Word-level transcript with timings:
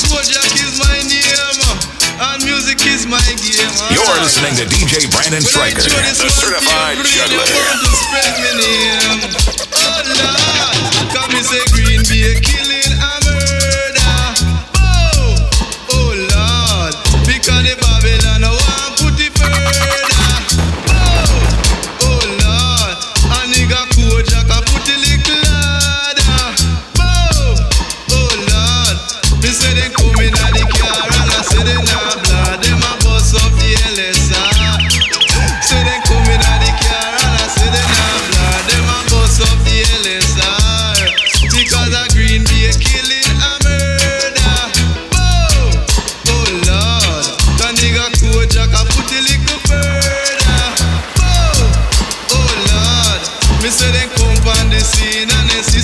Kojak 0.00 0.52
is 0.56 0.80
my 0.80 0.98
name. 1.04 1.58
Uh, 2.16 2.32
and 2.32 2.44
music 2.44 2.80
is 2.86 3.04
my 3.06 3.20
game. 3.44 3.68
Uh. 3.76 3.92
You're 3.92 4.18
listening 4.24 4.56
to 4.56 4.64
DJ 4.64 5.10
Brandon 5.10 5.42
Striker, 5.42 5.82
the 5.82 6.30
certified 6.30 6.96
juggler. 7.04 7.44
Spread 7.44 8.32
my 8.40 8.52
name. 8.56 9.20
Oh 9.72 10.00
Lord, 10.16 11.12
come 11.12 11.30
and 11.36 11.44
say 11.44 11.60
Green 11.76 12.00
Bay 12.08 12.40
killing 12.40 12.92
a 12.96 13.61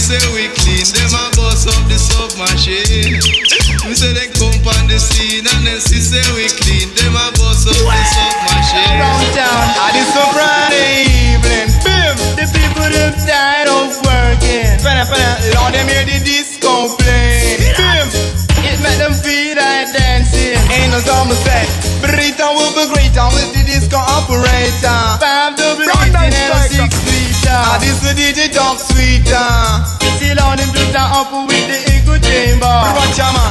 say 0.09 0.25
we 0.33 0.49
clean. 0.57 0.89
Them 0.97 1.13
a 1.13 1.25
bust 1.37 1.69
up 1.69 1.85
the 1.85 2.01
submachine. 2.01 3.21
Me 3.85 3.93
say 3.93 4.17
they 4.17 4.33
come 4.33 4.57
on 4.65 4.89
the 4.89 4.97
scene 4.97 5.45
and 5.45 5.69
they 5.69 5.77
see 5.77 6.01
say 6.01 6.25
we 6.33 6.49
clean. 6.49 6.89
Them 6.97 7.13
a 7.13 7.29
bust 7.37 7.69
up 7.69 7.77
the 7.77 8.05
submachine. 8.09 8.97
Downtown, 8.97 9.69
at 9.85 9.93
this 9.93 10.09
so 10.17 10.25
Friday 10.33 11.05
evening, 11.13 11.69
boom, 11.85 12.17
the 12.41 12.45
people 12.57 12.89
them 12.89 13.13
tired 13.21 13.69
of 13.69 13.93
working. 14.09 14.81
Fana 14.81 15.05
fana, 15.05 15.29
Lord 15.53 15.77
them 15.77 15.85
hear 15.85 16.09
the 16.09 16.25
disco 16.25 16.89
play. 16.97 17.61
Boom, 17.77 18.09
it 18.65 18.81
make 18.81 18.97
them 18.97 19.13
feel 19.13 19.61
like 19.61 19.93
dancing. 19.93 20.57
Ain't 20.73 20.89
no 20.89 21.05
summer 21.05 21.37
set, 21.45 21.69
Burrito 22.01 22.49
will 22.57 22.73
be 22.73 22.89
greater 22.97 23.29
with 23.37 23.53
the 23.53 23.61
disco 23.69 24.01
operator. 24.01 25.21
Ah, 27.59 27.75
this 27.83 27.99
the 28.07 28.15
DJ 28.15 28.55
talk 28.55 28.79
sweeter. 28.79 29.51
See 30.23 30.31
Lord 30.31 30.63
them 30.63 30.71
just 30.71 30.95
a 30.95 31.03
up 31.11 31.35
with 31.35 31.67
the 31.67 31.79
echo 31.91 32.15
chamber. 32.23 32.71
Watch 32.95 33.19
a 33.19 33.27
man, 33.35 33.51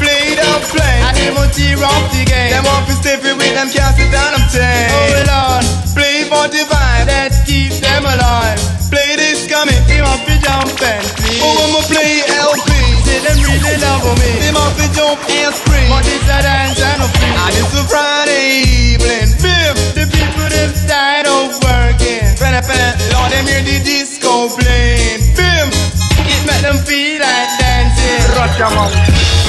play 0.00 0.32
the 0.32 0.48
play, 0.72 0.96
and 1.04 1.12
them 1.20 1.36
will 1.36 1.52
tear 1.52 1.76
up 1.84 2.04
the 2.16 2.24
game. 2.24 2.48
Them 2.48 2.64
up 2.64 2.88
to 2.88 2.96
step 2.96 3.20
it 3.20 3.36
with 3.36 3.52
them 3.52 3.68
can't 3.68 3.92
sit 3.92 4.08
down 4.08 4.32
them 4.32 4.44
take. 4.48 4.88
Oh 4.88 5.20
Lord, 5.28 5.64
play 5.92 6.24
for 6.32 6.48
the 6.48 6.64
vibe 6.64 7.12
that 7.12 7.36
keeps 7.44 7.76
them 7.84 8.08
alive. 8.08 8.56
Play 8.88 9.20
this 9.20 9.44
coming, 9.44 9.84
they 9.84 10.00
want 10.00 10.24
to 10.24 10.34
jump 10.40 10.72
and 10.72 11.04
play. 11.20 11.36
Oh, 11.44 11.52
I'ma 11.68 11.80
play 11.92 12.24
LP. 12.32 12.72
Say 13.04 13.20
them 13.20 13.36
really 13.36 13.76
love 13.84 14.04
me. 14.16 14.32
They 14.40 14.52
want 14.56 14.80
to 14.80 14.86
jump 14.96 15.20
and 15.28 15.52
scream. 15.52 15.92
But 15.92 16.08
it's 16.08 16.24
a 16.24 16.40
dance 16.40 16.80
and 16.80 17.04
a 17.04 17.08
free. 17.20 17.36
And 17.36 17.52
it's 17.56 17.72
a 17.76 17.84
Friday 17.84 18.64
evening. 18.96 19.31
Lord 23.12 23.32
them 23.32 23.46
hear 23.46 23.62
the 23.62 23.78
disco 23.84 24.48
playing. 24.48 25.22
Bim, 25.36 25.68
it 26.26 26.42
make 26.46 26.62
them 26.62 26.78
feel 26.84 27.20
like 27.20 27.50
dancing. 27.58 28.22
Rock 28.36 28.58
your 28.58 28.70
mouth. 28.70 29.41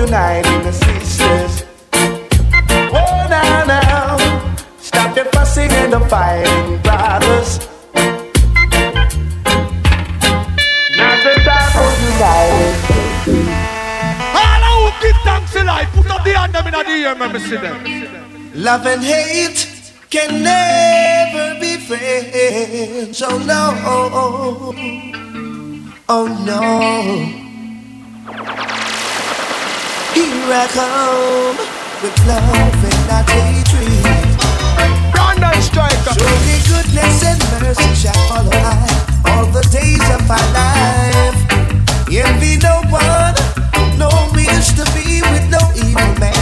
Uniting 0.00 0.62
the 0.62 0.72
sisters. 0.72 1.64
Oh, 1.92 3.26
now, 3.28 3.64
now. 3.64 4.16
Stop 4.78 5.14
your 5.16 5.26
fussing 5.26 5.70
and 5.70 5.92
the 5.92 6.00
fighting, 6.08 6.80
brothers. 6.82 7.68
Now's 10.96 11.22
the 11.24 11.34
time 11.46 11.70
for 11.76 11.90
uniting. 12.08 12.74
All 14.40 14.62
who 14.72 14.90
give 15.02 15.18
thanks 15.22 15.54
in 15.54 15.66
life, 15.66 15.90
put 15.92 16.10
up 16.10 16.24
the 16.24 16.32
hand 16.32 16.52
them 16.54 16.66
in 16.66 16.72
the 16.72 16.80
ear, 16.90 17.14
let 17.14 17.40
see 17.42 17.56
them. 17.56 17.78
Love 18.54 18.86
and 18.86 19.02
hate 19.02 19.66
can 20.08 20.42
never 20.42 21.60
be 21.60 21.76
friends. 21.76 23.22
Oh 23.22 23.38
no. 23.38 23.74
Oh 26.08 26.26
no. 26.46 27.39
Here 30.20 30.52
I 30.52 30.66
come 30.68 31.56
with 32.02 32.18
love 32.28 32.84
and 32.84 33.00
not 33.08 33.24
hatred. 33.30 34.28
Brandon 35.12 35.62
Striker. 35.62 36.12
Surely 36.12 36.58
goodness 36.68 37.24
and 37.24 37.40
mercy 37.56 37.94
shall 37.94 38.12
follow 38.28 38.52
I 38.52 38.84
all 39.30 39.46
the 39.46 39.62
days 39.72 40.04
of 40.12 40.20
my 40.28 40.36
life. 40.52 41.40
Envy 42.12 42.58
no 42.60 42.82
one, 42.92 43.34
no 43.96 44.10
wish 44.34 44.68
to 44.76 44.84
be 44.92 45.22
with 45.32 45.48
no 45.48 45.62
evil 45.74 46.12
man. 46.20 46.39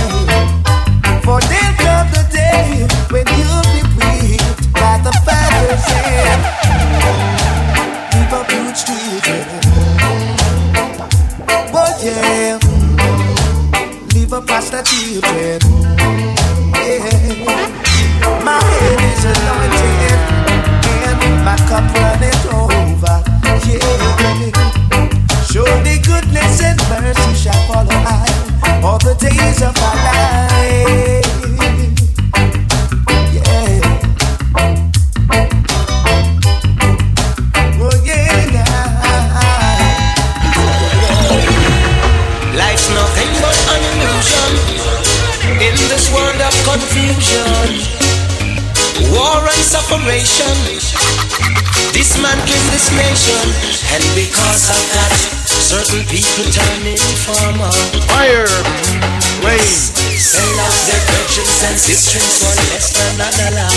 Lost. 15.07 15.63
Yeah. 16.75 16.99
My 18.45 18.61
head 18.63 19.01
is 19.09 19.25
anointed 19.33 20.21
and 21.07 21.45
my 21.45 21.57
cup 21.69 21.87
runneth 21.95 22.47
over. 22.53 23.23
Yeah. 23.67 24.53
Surely 25.51 25.99
goodness 25.99 26.63
and 26.63 26.81
mercy 26.89 27.35
shall 27.35 27.61
follow 27.69 27.91
I 27.91 28.81
all 28.83 28.99
the 28.99 29.15
days 29.15 29.63
of 29.63 29.75
my 29.77 29.95
life. 30.05 31.18
Confusion, 47.29 49.13
war 49.13 49.41
and 49.45 49.65
separation. 49.65 50.57
This 51.93 52.17
man 52.21 52.39
came 52.47 52.67
this 52.73 52.91
nation, 52.93 53.43
and 53.93 54.05
because 54.15 54.71
of 54.71 54.83
that, 54.95 55.13
certain 55.45 56.05
people 56.09 56.45
turn 56.53 56.87
informer. 56.87 57.73
Fire. 58.09 58.49
Rain. 59.45 59.61
Sell 60.19 60.61
out 60.61 60.79
their 60.89 61.03
virgins 61.09 61.63
and 61.69 61.79
sisters 61.79 62.29
for 62.43 62.55
less 62.73 62.91
than 62.97 63.21
a 63.23 63.31
dollar. 63.39 63.71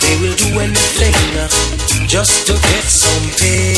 They 0.00 0.14
will 0.20 0.34
do 0.34 0.60
anything 0.60 1.16
just 2.06 2.46
to 2.46 2.52
get 2.52 2.84
some 2.84 3.26
pay. 3.38 3.76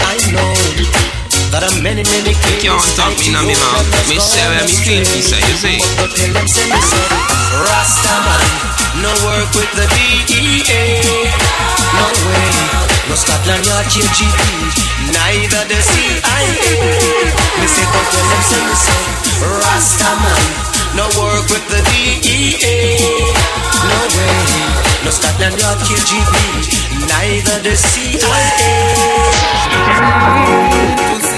I 0.00 0.16
know 0.32 1.17
that 1.52 1.64
are 1.64 1.72
many, 1.80 2.04
many 2.12 2.34
kings. 2.44 2.62
Can't 2.64 2.84
talk 2.96 3.16
me 3.20 3.32
now, 3.32 3.44
me 3.44 3.56
mouth. 3.56 3.88
Me 4.08 4.20
say 4.20 4.44
where 4.52 4.64
me 4.64 4.74
feel 4.84 5.00
inside, 5.00 5.44
you 5.48 5.56
see. 5.56 5.80
But 5.96 6.12
tell 6.12 6.32
them, 6.32 6.48
say 6.48 6.68
me 6.68 6.80
say, 6.80 7.08
Rastaman, 7.64 8.44
no 9.00 9.12
work 9.24 9.48
with 9.56 9.72
the 9.72 9.86
DEA. 9.88 11.00
No 11.96 12.04
way, 12.28 12.52
no 13.08 13.14
Scotland 13.16 13.64
Yard 13.64 13.86
KGB, 13.88 14.40
neither 15.12 15.64
the 15.72 15.80
CIA. 15.80 16.52
Me 17.60 17.66
say, 17.66 17.86
but 17.88 18.06
tell 18.12 18.26
them, 18.28 18.42
say 18.44 18.60
me 18.60 18.76
say, 18.76 19.02
Rastaman, 19.40 20.44
no 20.96 21.08
work 21.16 21.48
with 21.48 21.64
the 21.72 21.80
DEA. 21.88 23.00
No 23.88 24.00
way, 24.12 24.36
no 25.04 25.10
Scotland 25.10 25.56
Yard 25.56 25.80
KGB, 25.80 26.36
neither 27.08 27.58
the 27.64 27.74
CIA. 27.76 29.08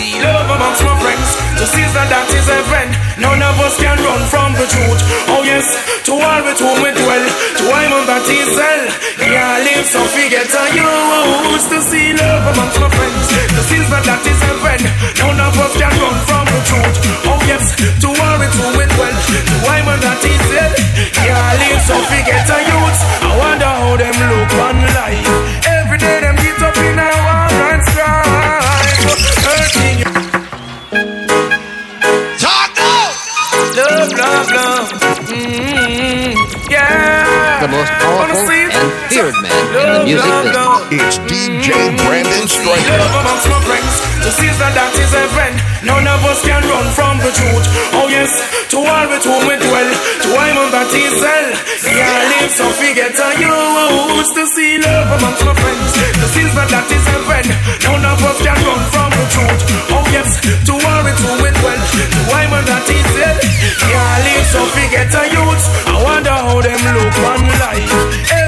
Love 0.00 0.48
amongst 0.48 0.80
my 0.80 0.96
friends, 0.96 1.28
to 1.60 1.64
see 1.68 1.84
that 1.92 2.08
that 2.08 2.24
is 2.32 2.48
a 2.48 2.58
friend. 2.72 2.88
None 3.20 3.36
of 3.36 3.56
us 3.60 3.76
can 3.76 4.00
run 4.00 4.22
from 4.32 4.56
the 4.56 4.64
truth. 4.64 5.00
Oh 5.28 5.44
yes, 5.44 5.68
to 6.08 6.16
all 6.16 6.40
with 6.40 6.56
whom 6.56 6.80
we 6.80 6.88
dwell, 6.96 7.24
to 7.60 7.64
I'm 7.68 7.92
on 7.92 8.04
that 8.08 8.24
is 8.24 8.48
hell. 8.56 8.84
Yeah, 9.20 9.60
live 9.60 9.84
so 9.84 10.00
forget 10.08 10.48
to 10.48 10.62
use 10.72 11.64
to 11.68 11.78
see 11.84 12.16
love 12.16 12.48
amongst 12.48 12.80
my 12.80 12.88
friends, 12.88 13.28
to 13.28 13.60
see 13.68 13.82
that 13.92 14.04
that 14.08 14.24
is 14.24 14.40
a 14.40 14.52
friend. 14.64 14.84
None 15.20 15.36
of 15.36 15.52
us 15.60 15.72
can 15.76 15.92
run 15.92 16.16
from 16.24 16.46
the 16.48 16.60
truth. 16.64 16.96
Oh 17.28 17.40
yes, 17.44 17.64
to 18.00 18.08
all 18.08 18.36
with 18.40 18.56
whom 18.56 18.72
we 18.80 18.88
dwell, 18.96 19.16
to 19.20 19.56
I'm 19.68 19.84
on 19.84 20.00
that 20.00 20.24
is 20.24 20.44
hell. 20.48 20.74
Yeah, 21.20 21.60
live 21.60 21.82
so 21.84 21.96
forget. 22.08 22.48
I 22.48 22.59
man 39.42 39.64
in 39.72 39.86
the 39.92 40.00
music 40.04 40.26
Love, 40.26 40.44
business. 40.44 40.56
love, 40.56 40.84
love. 40.84 40.92
It's 40.92 41.16
DJ 41.28 41.68
Brandon 42.04 42.30
mm-hmm. 42.30 42.50
Striker. 42.50 42.96
Love 43.00 43.16
amongst 43.24 43.46
my 43.48 43.60
friends, 43.64 43.94
to 44.24 44.30
see 44.34 44.50
that 44.60 44.72
that 44.76 44.92
is 44.96 45.12
a 45.16 45.24
friend. 45.32 45.56
None 45.80 46.06
of 46.06 46.20
us 46.28 46.40
can 46.44 46.62
run 46.68 46.86
from 46.92 47.16
the 47.24 47.32
truth. 47.32 47.66
Oh 47.96 48.06
yes, 48.12 48.32
to 48.74 48.78
all 48.84 49.06
with 49.08 49.24
whom 49.24 49.42
we 49.48 49.56
dwell, 49.56 49.90
to 50.24 50.28
I'm 50.36 50.56
on 50.60 50.68
that 50.76 50.90
is 50.92 51.16
hell. 51.20 51.48
Yeah, 51.88 52.30
live 52.36 52.52
so 52.52 52.66
forget 52.76 53.16
to 53.16 53.28
use 53.40 54.28
to 54.36 54.44
see 54.44 54.76
love 54.82 55.08
amongst 55.16 55.42
my 55.44 55.54
friends, 55.56 55.90
to 56.20 56.26
see 56.28 56.46
that 56.52 56.68
that 56.68 56.88
is 56.90 57.06
a 57.08 57.18
friend. 57.24 57.48
None 57.86 58.04
of 58.04 58.20
us 58.20 58.38
can 58.44 58.58
run 58.60 58.82
from 58.92 59.10
the 59.16 59.26
truth. 59.32 59.60
Oh 59.96 60.04
yes, 60.12 60.30
to 60.68 60.74
all 60.76 61.00
with 61.06 61.18
whom 61.24 61.38
we 61.40 61.50
dwell, 61.56 61.80
to 61.80 62.20
I'm 62.36 62.52
on 62.52 62.64
that 62.68 62.84
is 62.88 63.10
hell. 63.16 63.38
Yeah, 63.88 64.24
live 64.26 64.46
so 64.52 64.60
forget 64.76 65.08
to 65.16 65.22
use. 65.32 65.64
I 65.88 65.96
wonder 66.04 66.34
how 66.34 66.60
them 66.60 66.80
look 66.92 67.16
on 67.24 67.40
life. 67.56 67.88
Every 67.88 68.20
day 68.20 68.20
them 68.20 68.28
get 68.28 68.39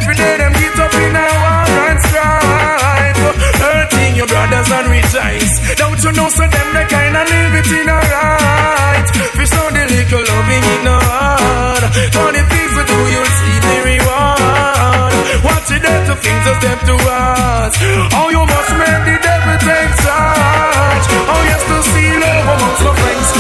up 0.83 0.95
in 0.95 1.15
a 1.15 1.27
war 1.43 1.87
and 1.91 2.01
strife, 2.03 3.21
hurting 3.63 4.13
your 4.17 4.27
brothers 4.27 4.71
and 4.79 4.87
rejoice. 4.91 5.55
Don't 5.79 6.01
you 6.03 6.13
know 6.19 6.29
so 6.29 6.45
them 6.55 6.69
they 6.75 6.87
kinda 6.91 7.23
live 7.33 7.55
it 7.61 7.71
in 7.79 7.89
a 7.89 7.99
right. 8.15 9.07
Fish 9.37 9.51
show 9.55 9.69
the 9.77 9.85
little 9.95 10.25
loving 10.31 10.65
in 10.75 10.83
the 10.89 10.99
heart. 11.09 11.85
For 12.15 12.29
the 12.37 12.43
things 12.53 12.73
we 12.77 12.83
do, 12.91 12.99
you'll 13.15 13.33
see 13.39 13.57
the 13.67 13.77
reward. 13.91 15.15
Watch 15.47 15.71
it 15.77 15.85
up 15.93 16.01
to 16.09 16.15
things 16.25 16.45
that 16.47 16.57
step 16.61 16.81
to 16.91 16.97
us. 16.99 17.75
Oh, 18.19 18.29
you 18.35 18.43
must 18.53 18.73
make 18.83 19.03
the 19.11 19.17
devil 19.29 19.57
take 19.69 19.93
charge. 20.05 21.05
Oh, 21.33 21.43
yes, 21.51 21.63
to 21.71 21.77
see 21.93 22.11
love 22.23 22.47
amongst 22.55 22.83
my 22.87 22.95
friends. 23.01 23.32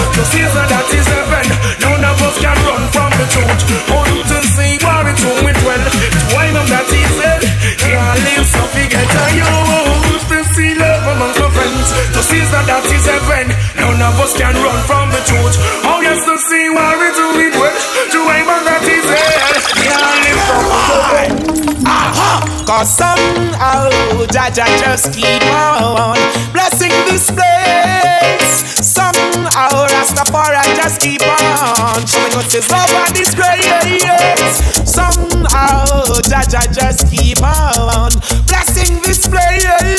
Jah 24.54 24.66
Jah 24.66 24.76
just 24.84 25.14
keep 25.14 25.42
on 25.46 26.16
blessing 26.52 26.92
this 27.08 27.30
place. 27.30 28.84
Somehow 28.84 29.86
Rastafari 29.88 30.60
just 30.76 31.00
keep 31.00 31.22
on 31.22 32.06
showing 32.06 32.34
us 32.36 32.52
his 32.52 32.70
love 32.70 32.90
and 32.90 33.16
his 33.16 33.34
grace. 33.34 34.60
Somehow 34.84 36.04
Jah 36.28 36.44
Jah 36.50 36.68
just 36.70 37.08
keep 37.10 37.42
on 37.42 38.12
blessing 38.46 39.00
this 39.04 39.26
place. 39.26 39.96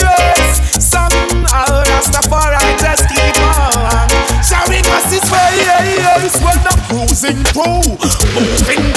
Somehow 0.77 1.83
Rastafari 1.89 2.77
just 2.77 3.09
keep 3.09 3.37
on 3.57 4.07
showing 4.45 4.85
us 4.93 5.09
his 5.09 5.25
ways. 5.33 6.37
When 6.45 6.59
I'm 6.61 6.79
cruising 6.85 7.43
through, 7.49 7.97
moving 8.37 8.92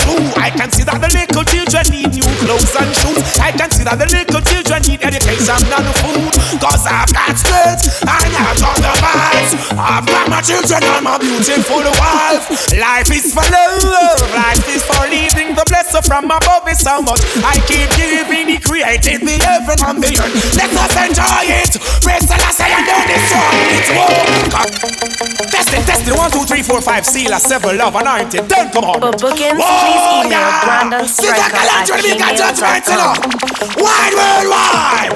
need 1.90 2.12
new 2.14 2.26
clothes 2.42 2.74
and 2.76 2.90
shoes. 2.94 3.22
I 3.38 3.52
that 3.86 4.02
the 4.02 4.08
little 4.10 4.42
children 4.42 4.82
need 4.82 4.98
education 4.98 5.62
and 5.62 5.88
food. 6.02 6.34
Cause 6.58 6.90
I've 6.90 7.06
got 7.14 7.38
strength 7.38 8.02
and 8.02 8.32
I've 8.34 8.58
got 8.58 8.76
the 8.82 8.92
vibes. 8.98 9.52
I've 9.78 10.06
got 10.06 10.26
my 10.26 10.42
children 10.42 10.82
and 10.82 11.04
my 11.06 11.14
beautiful 11.22 11.86
wife. 11.86 12.50
Life 12.74 13.10
is 13.14 13.30
for 13.30 13.46
love, 13.46 14.18
life 14.34 14.66
is 14.66 14.82
for 14.82 15.06
living. 15.06 15.54
The 15.54 15.64
blessing 15.70 16.02
from 16.02 16.26
above 16.26 16.66
is 16.66 16.82
so 16.82 16.98
much. 16.98 17.22
I 17.46 17.62
keep 17.70 17.86
giving, 17.94 18.50
He 18.50 18.58
created 18.58 19.22
the 19.22 19.38
heaven 19.38 19.78
and 19.86 19.98
the 20.02 20.10
earth. 20.18 20.34
Let 20.58 20.74
us 20.74 20.94
enjoy 20.98 21.46
it. 21.46 21.78
Praise 22.02 22.26
the 22.26 22.34
Lord, 22.42 22.58
and 22.58 22.84
don't 22.90 23.06
destroy 23.06 23.54
it. 23.70 23.86
Whoa. 23.94 25.35
Test 25.50 25.72
it, 25.72 25.84
test 25.86 26.08
it. 26.08 26.14
One, 26.16 26.30
two, 26.30 26.44
three, 26.44 26.62
four, 26.62 26.80
five. 26.80 27.04
Seal 27.04 27.32
a 27.32 27.38
seven, 27.38 27.76
love 27.78 27.94
anointed. 27.94 28.48
Then 28.48 28.70
come 28.70 28.84
on. 28.84 29.00
For 29.00 29.12
bookings, 29.16 29.58
Whoa, 29.58 29.68
please 29.82 30.26
email 30.26 30.40
yeah. 30.40 30.64
Brandon 30.64 31.04
Striker 31.08 31.40
at 31.40 31.52
collector, 31.52 31.98
we 32.02 32.12
got 32.18 32.32
judgment, 32.36 32.86
you 32.88 32.96
know. 32.96 33.12
gmail.com. 33.12 33.82
Wide 33.82 34.14
world 34.16 34.46
wide. 34.50 35.12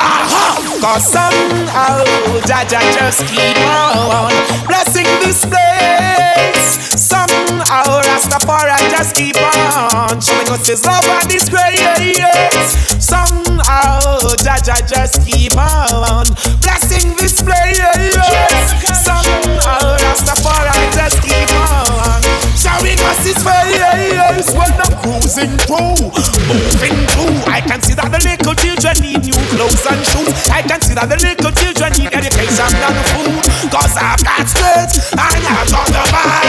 Aha. 0.00 0.58
Cause 0.80 1.04
somehow 1.12 2.04
Jah 2.46 2.64
Jah 2.68 2.82
just 2.92 3.20
keep 3.28 3.56
on 3.68 4.32
blessing 4.66 5.06
this 5.20 5.44
place. 5.44 6.98
Somehow 6.98 8.00
Rastafari 8.02 8.76
just 8.90 9.14
keep 9.14 9.36
on 9.36 10.20
showing 10.20 10.48
us 10.48 10.66
his 10.66 10.84
love 10.84 11.04
and 11.04 11.30
his 11.30 11.48
grace. 11.48 12.72
Somehow 13.04 14.00
Jah 14.40 14.58
Jah 14.64 14.80
just 14.86 15.26
keep 15.26 15.56
on 15.56 16.24
blessing 16.60 17.14
this 17.16 17.42
place. 17.42 18.49
Somehow 18.94 19.96
Rastafari 19.96 20.92
just 20.94 21.22
keep 21.22 21.50
on 21.56 22.20
I'm 24.80 24.96
cruising 25.02 25.56
through, 25.68 26.10
through. 27.12 27.52
I 27.52 27.60
can 27.60 27.80
see 27.82 27.94
that 27.94 28.08
the 28.08 28.20
little 28.24 28.54
children 28.54 28.96
need 29.04 29.20
new 29.22 29.36
clothes 29.52 29.84
and 29.86 30.00
shoes. 30.02 30.48
I 30.48 30.62
can 30.62 30.80
see 30.80 30.94
that 30.94 31.08
the 31.08 31.20
little 31.20 31.52
children 31.52 31.92
need 32.00 32.10
education 32.16 32.72
and 32.80 32.98
food. 33.12 33.44
Cause 33.70 33.94
I've 34.00 34.24
got 34.24 34.48
strength 34.48 35.12
and 35.12 35.44
I've 35.44 35.70
got 35.70 35.86
the 35.86 36.39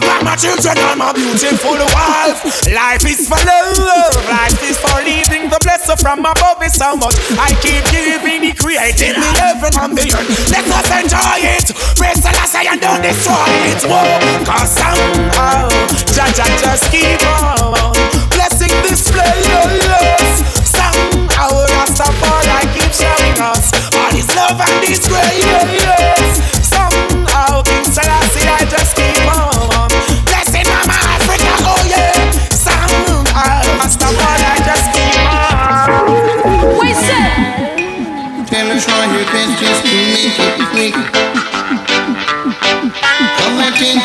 my 0.00 0.34
children 0.36 0.78
are 0.78 0.96
my 0.96 1.12
beautiful 1.12 1.78
wife. 1.94 2.42
Life 2.70 3.04
is 3.06 3.28
for 3.28 3.38
love, 3.44 4.16
life 4.26 4.62
is 4.62 4.78
for 4.78 4.98
living. 5.04 5.50
The 5.50 5.58
blessing 5.62 5.96
from 5.98 6.24
above 6.24 6.62
is 6.62 6.74
so 6.74 6.96
much. 6.96 7.14
I 7.38 7.54
keep 7.62 7.84
giving, 7.90 8.42
He 8.42 8.52
created 8.54 9.18
me 9.18 9.28
heaven 9.38 9.72
and 9.78 9.92
the 9.94 10.06
earth. 10.10 10.50
Let 10.50 10.66
us 10.66 10.88
enjoy 10.90 11.38
it. 11.42 11.68
Praise 11.94 12.22
the 12.22 12.32
Lord, 12.34 12.66
and 12.66 12.80
don't 12.80 13.02
destroy 13.02 13.50
it. 13.70 13.82
Whoa, 13.86 14.44
cause 14.44 14.72
somehow, 14.74 15.68
Jah 16.10 16.30
Jah 16.34 16.50
just 16.58 16.90
keep 16.90 17.20
on 17.42 17.94
blessing 18.34 18.74
this 18.82 19.10
place. 19.10 20.34
Somehow, 20.66 21.50
Rastafari 21.70 22.66
keep 22.74 22.92
showing 22.92 23.38
us 23.38 23.70
all 23.94 24.10
His 24.10 24.28
love 24.34 24.60
and 24.60 24.84
His 24.84 25.06
grace. 25.06 26.13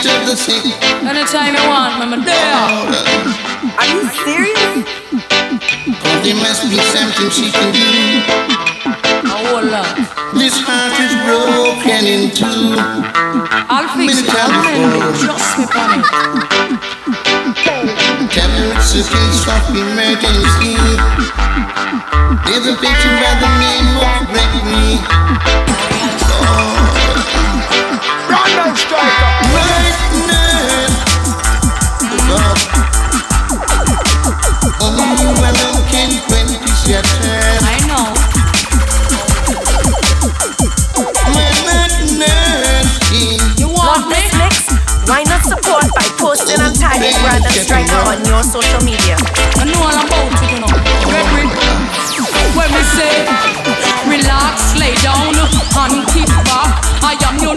Back 0.09 0.21
into 0.21 0.31
the 0.31 0.37
city. 0.37 0.71
Anytime 1.05 1.55
you 1.55 1.63
want, 1.67 1.99
mama, 1.99 2.17
there. 2.23 2.53
Are 3.77 3.87
you 3.87 4.09
serious? 4.25 4.85
Cause 6.01 6.21
there 6.23 6.35
must 6.35 6.63
be 6.69 6.77
something 6.77 7.29
she 7.29 7.51
can 7.51 7.73
do. 7.73 7.85
hold 9.27 9.73
on. 9.73 9.85
This 10.37 10.55
heart 10.61 10.93
is 11.01 11.13
broken 11.25 12.05
in 12.05 12.31
two. 12.31 12.75
I'll 13.69 13.89
fix 13.97 14.21
it. 14.21 14.29
I'll 14.29 14.51
mend 14.63 14.93
it. 14.97 15.15
Trust 15.21 15.57
me, 15.57 15.65
on 15.77 15.99
it. 15.99 16.05
Tell 18.29 18.49
her 18.49 18.69
it's 18.77 18.93
a 18.93 19.03
case 19.03 19.45
of 19.49 19.63
emergency. 19.73 20.73
There's 22.45 22.65
a 22.67 22.75
picture 22.77 23.15
by 23.21 23.33
the 23.41 23.49
name 23.59 23.97
of 23.97 24.17
Gregory. 24.29 25.19
Brandon 28.29 28.75
Striker. 28.77 29.25
Lightning. 29.57 30.93
God. 32.29 32.57
Only 34.77 35.17
you 35.17 35.33
alone 35.33 35.81
can 35.89 36.13
quench 36.29 36.61
your 36.85 37.01
thirst. 37.01 37.65
I 37.65 37.81
know. 37.89 38.05
My 41.33 41.49
madness. 41.65 43.01
You 43.57 43.65
Love 43.73 44.05
this 44.13 44.29
mix? 44.37 44.69
Why 45.09 45.25
not 45.25 45.41
support 45.41 45.89
by 45.97 46.05
posting 46.21 46.61
and 46.61 46.77
tagging 46.77 47.17
Brandon 47.25 47.49
Striker 47.49 47.97
on 48.13 48.21
your 48.29 48.43
social 48.45 48.81
media? 48.85 49.17
I 49.57 49.65
know 49.65 49.81
all 49.81 50.05
about 50.05 50.29
it, 50.37 50.53
you 50.53 50.61
know. 50.61 50.69
Gregory, 51.09 51.49
when 52.53 52.69
we 52.77 52.83
say 52.93 53.25
relax, 54.05 54.77
lay 54.77 54.93
down, 55.01 55.33
and 55.33 56.05
kick 56.13 56.29
back. 56.45 56.77
I 57.01 57.17
am 57.25 57.41
your 57.41 57.55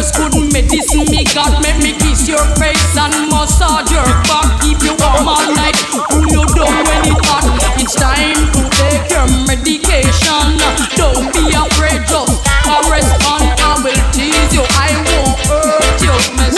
nightmares, 0.00 0.12
good 0.12 0.52
medicine. 0.52 1.04
Me 1.10 1.24
God, 1.34 1.62
make 1.62 1.78
me 1.82 1.92
kiss 1.92 2.28
your 2.28 2.44
face 2.56 2.96
and 2.96 3.14
massage 3.30 3.90
your 3.90 4.04
back. 4.28 4.60
Keep 4.62 4.82
you 4.82 4.94
warm 4.98 5.28
all 5.28 5.54
night, 5.54 5.76
cool 6.10 6.26
you 6.28 6.44
down 6.56 6.72
when 6.88 7.04
it 7.04 7.20
hot. 7.26 7.44
It's 7.76 7.94
time 7.94 8.36
to 8.56 8.60
take 8.76 9.10
your 9.10 9.26
medication. 9.46 10.56
Don't 10.96 11.28
be 11.32 11.52
afraid, 11.52 12.04
just 12.08 12.40
correspond. 12.64 13.44
I 13.60 13.80
will 13.84 14.02
tease 14.12 14.52
you, 14.52 14.64
I 14.64 14.90
won't 14.96 15.36
hurt 15.48 16.00
you. 16.00 16.14
Miss 16.38 16.56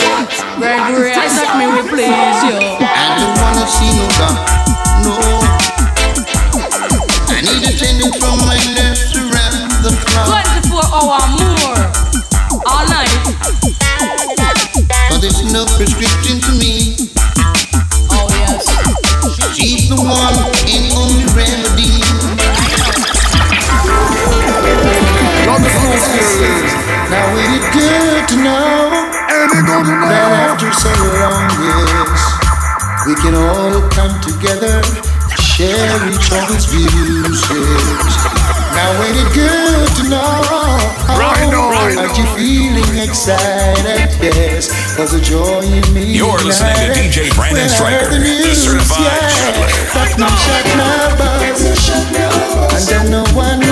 Gregory, 0.57 1.11
I 1.11 1.27
said 1.27 1.51
me 1.57 1.67
will 1.67 1.87
please 1.87 2.39
you. 2.47 2.57
I 2.59 3.19
don't 3.19 3.35
wanna 3.39 3.65
see 3.67 3.91
no 3.97 4.05
God, 4.19 4.35
no. 5.03 5.13
I 7.33 7.41
need 7.41 7.63
attendance 7.67 8.17
from 8.19 8.39
my 8.47 8.59
nurse 8.77 9.15
around 9.17 9.83
the 9.83 9.91
clock. 10.07 10.43
24 10.71 10.79
hour 10.79 11.32
no 15.53 15.65
prescription 15.77 16.41
to 16.41 16.51
me. 16.57 16.97
Oh, 18.09 18.25
yes. 18.41 18.65
She's 19.53 19.87
the 19.87 19.95
one 19.95 20.33
and 20.65 20.85
only 20.97 21.29
remedy. 21.37 22.01
Now 27.13 27.29
it 27.37 27.49
is 27.53 27.65
good 27.69 28.27
to 28.29 28.35
know 28.41 28.89
that 30.09 30.31
after 30.49 30.73
so 30.73 30.89
long 31.21 31.45
years, 31.61 32.23
we 33.05 33.13
can 33.21 33.35
all 33.37 33.77
come 33.93 34.17
together 34.25 34.81
to 34.81 35.37
share 35.37 36.09
each 36.09 36.33
other's 36.33 36.65
views. 36.65 38.42
Yes. 38.73 38.81
Now 38.81 39.03
ain't 39.05 39.17
it 39.17 39.33
good 39.33 39.87
to 39.97 40.09
know 40.09 40.93
Right 41.13 41.53
on, 41.53 41.71
right 41.71 41.95
that 41.95 42.15
you're 42.17 42.35
feeling 42.37 42.97
excited, 42.97 44.09
yes, 44.23 44.71
cause 44.95 45.11
the 45.11 45.21
joy 45.21 45.61
in 45.61 45.83
me. 45.93 46.15
You're 46.15 46.39
listening 46.41 46.73
to 46.79 46.95
DJ 46.95 47.29
Brandon 47.35 47.67
Stryker, 47.69 48.09
the 48.09 48.55
certified 48.55 49.29
shotlayer. 49.29 49.93
But 49.93 50.11
no 50.17 50.29
shot 50.31 50.65
my 50.79 51.13
buzz, 51.19 51.59
and 52.71 52.83
then 52.87 53.11
no 53.11 53.23
one 53.35 53.62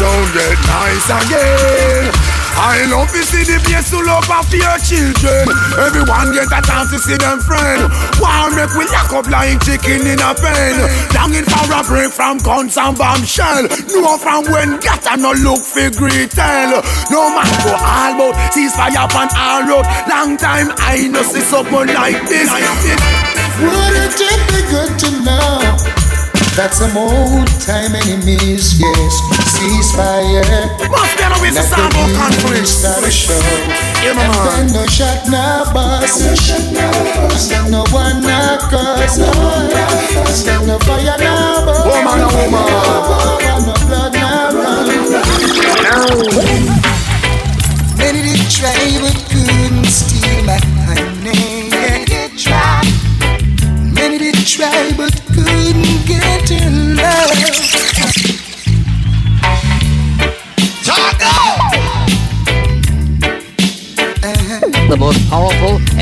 don't 0.00 0.28
get 0.32 0.56
nice 0.64 1.08
again. 1.12 2.08
I 2.56 2.88
love 2.88 3.08
to 3.12 3.22
see 3.24 3.44
the 3.44 3.60
place 3.60 3.92
full 3.92 4.08
up 4.08 4.24
of 4.32 4.48
your 4.52 4.76
children. 4.80 5.44
Everyone 5.76 6.32
get 6.32 6.48
a 6.48 6.60
chance 6.64 6.88
to 6.92 6.98
see 6.98 7.20
them 7.20 7.40
friend. 7.40 7.88
One 8.16 8.56
make 8.56 8.72
we 8.76 8.88
lock 8.88 9.12
up 9.12 9.28
like 9.28 9.60
chicken 9.60 10.08
in 10.08 10.20
a 10.20 10.32
pen. 10.32 10.76
Longing 11.12 11.44
for 11.44 11.68
a 11.68 11.80
break 11.84 12.12
from 12.12 12.40
guns 12.40 12.80
and 12.80 12.96
bombshell. 12.96 13.68
No 13.92 14.16
from 14.16 14.48
when 14.48 14.80
got 14.80 15.04
a 15.04 15.20
no 15.20 15.36
look 15.36 15.60
for 15.60 15.88
great 15.92 16.32
tell. 16.32 16.80
No 17.12 17.28
man 17.36 17.48
go 17.64 17.76
all 17.76 18.12
about 18.16 18.36
ceasefire 18.56 19.04
on 19.04 19.28
all 19.36 19.62
road. 19.68 19.86
Long 20.08 20.36
time 20.40 20.72
I 20.80 21.08
know 21.12 21.22
see 21.22 21.44
someone 21.44 21.92
like 21.92 22.24
this. 22.28 22.48
Wouldn't 23.60 24.16
it 24.16 24.40
be 24.48 24.60
good 24.68 24.92
to 25.04 25.08
know 25.24 25.60
that 26.56 26.74
some 26.74 26.96
old 26.96 27.48
time 27.62 27.94
enemies, 27.94 28.76
yes, 28.80 29.39
ceasefire? 29.60 30.40
Must 30.88 31.16
be 31.16 31.22
a 31.22 31.36
with 31.40 31.52
the 31.54 31.60
sample 31.62 32.08
music 32.08 32.16
conference. 32.16 32.70
start 32.80 33.04
a 33.04 33.10
show. 33.12 33.36
Yeah, 34.00 34.16
And 34.16 34.32
man. 34.32 34.32
then 34.48 34.66
no 34.72 34.86
shot, 34.88 35.28
no 35.28 35.68
then 37.52 37.70
no 37.70 37.84
one, 37.92 38.22
no 38.24 38.56
cause. 38.72 39.18
And 39.20 40.40
then 40.48 40.66
no 40.66 40.78
fire, 40.88 41.16
no. 41.20 41.68
Woman, 41.84 42.24
oh, 42.24 42.32
woman. 42.40 42.64
And 43.44 43.68
no 43.68 43.74
blood, 43.84 44.16
no 44.16 44.32
run. 44.56 44.88
Many 48.00 48.20
did 48.24 48.48
try 48.48 48.72
but 49.04 49.19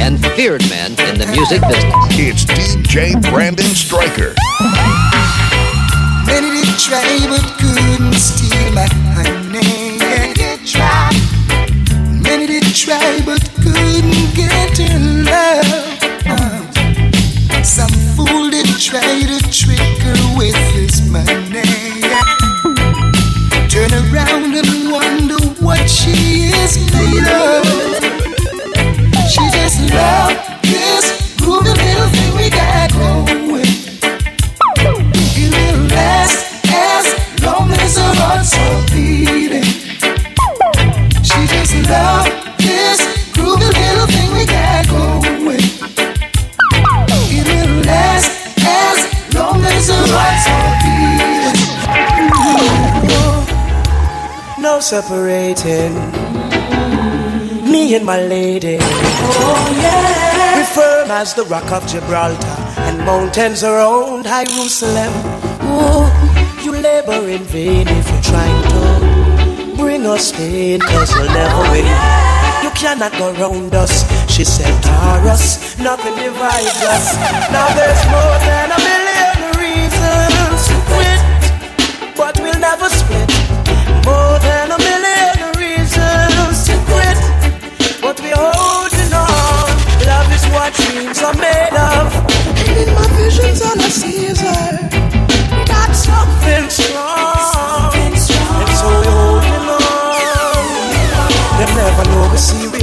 and 0.08 0.24
feared 0.34 0.66
man 0.70 0.92
in 1.04 1.18
the 1.18 1.26
music 1.26 1.60
business. 1.68 1.94
It's 2.16 2.44
DJ 2.46 3.12
Brandon 3.30 3.66
Stryker. 3.76 4.32
Many 6.24 6.48
did 6.56 6.78
try 6.80 7.04
but 7.28 7.44
couldn't 7.60 8.14
steal 8.14 8.72
my 8.72 8.88
honey. 9.12 9.98
Many 9.98 10.32
did 10.32 10.64
try. 10.64 11.12
Many 12.24 12.46
did 12.46 12.64
try 12.74 13.20
but 13.26 13.44
couldn't 13.60 14.32
get 14.32 14.78
her 14.80 14.98
love. 15.28 15.98
Uh, 16.24 17.62
Some 17.62 17.92
fool 18.16 18.48
did 18.48 18.66
try 18.80 19.20
to 19.28 19.38
trick 19.52 19.92
her 20.08 20.38
with 20.38 20.56
his 20.72 21.04
money. 21.10 22.00
Turn 23.68 23.92
around 24.08 24.56
and 24.56 24.90
wonder 24.90 25.36
what 25.60 25.84
she 25.86 26.48
is 26.48 26.78
made 26.94 27.28
of. 27.28 27.57
Separating. 54.88 55.92
Me 57.70 57.94
and 57.94 58.06
my 58.06 58.18
lady. 58.22 58.78
Oh, 58.80 59.78
yeah. 59.82 60.56
We 60.56 60.64
firm 60.64 61.10
as 61.10 61.34
the 61.34 61.44
rock 61.44 61.70
of 61.70 61.86
Gibraltar 61.86 62.56
and 62.88 62.96
mountains 63.04 63.62
around 63.62 64.24
Jerusalem. 64.24 65.12
Ooh, 65.68 66.08
you 66.64 66.72
labor 66.72 67.28
in 67.28 67.42
vain 67.52 67.86
if 67.86 68.08
you're 68.10 68.22
trying 68.32 68.62
to 68.72 69.76
bring 69.76 70.06
us 70.06 70.32
pain, 70.32 70.80
cause 70.80 71.14
you'll 71.14 71.34
never 71.36 71.62
win. 71.70 71.84
You 72.64 72.70
cannot 72.72 73.12
go 73.20 73.34
round 73.34 73.74
us. 73.74 74.08
She 74.32 74.42
said, 74.42 74.72
Taurus, 74.82 75.76
nothing 75.78 76.16
divides 76.16 76.80
us. 76.94 77.14
Now 77.52 77.68
there's 77.76 78.04
more 78.08 78.36
than 78.48 78.72
a 78.72 78.80
million 78.88 79.36
reasons 79.60 80.60
to 80.72 80.76
quit, 80.88 81.20
but 82.16 82.40
we'll 82.40 82.58
never 82.58 82.88
split. 82.88 83.28
More 84.08 84.37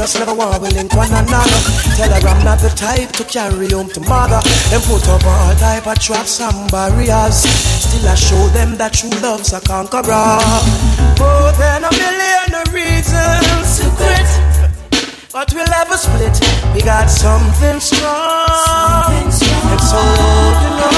serious, 0.05 0.19
never 0.19 0.38
want 0.38 0.62
we 0.62 0.69
link 0.69 0.93
one 0.95 1.09
another. 1.09 1.59
Tell 1.95 2.09
her 2.09 2.27
I'm 2.27 2.43
not 2.45 2.59
the 2.59 2.69
type 2.69 3.12
to 3.13 3.24
carry 3.24 3.69
home 3.69 3.89
to 3.89 4.00
mother. 4.01 4.41
Them 4.69 4.81
put 4.81 5.07
up 5.09 5.25
all 5.25 5.55
type 5.55 5.88
of 5.88 6.00
traps 6.00 6.39
and 6.41 6.71
barriers. 6.71 7.38
Still 7.38 8.07
I 8.07 8.15
show 8.15 8.47
them 8.50 8.77
that 8.77 8.93
true 8.93 9.09
love's 9.21 9.53
a 9.53 9.62
conqueror. 9.62 10.39
More 11.19 11.51
than 11.57 11.83
a 11.83 11.91
million 11.91 12.53
reasons 12.74 13.79
to 13.79 13.89
quit. 13.97 14.29
But 15.31 15.53
we'll 15.53 15.67
never 15.67 15.97
split. 15.97 16.35
We 16.74 16.81
got 16.81 17.07
something 17.07 17.79
strong. 17.79 19.12
And 19.13 19.81
so 19.81 20.00
you 20.62 20.69
know. 20.79 20.94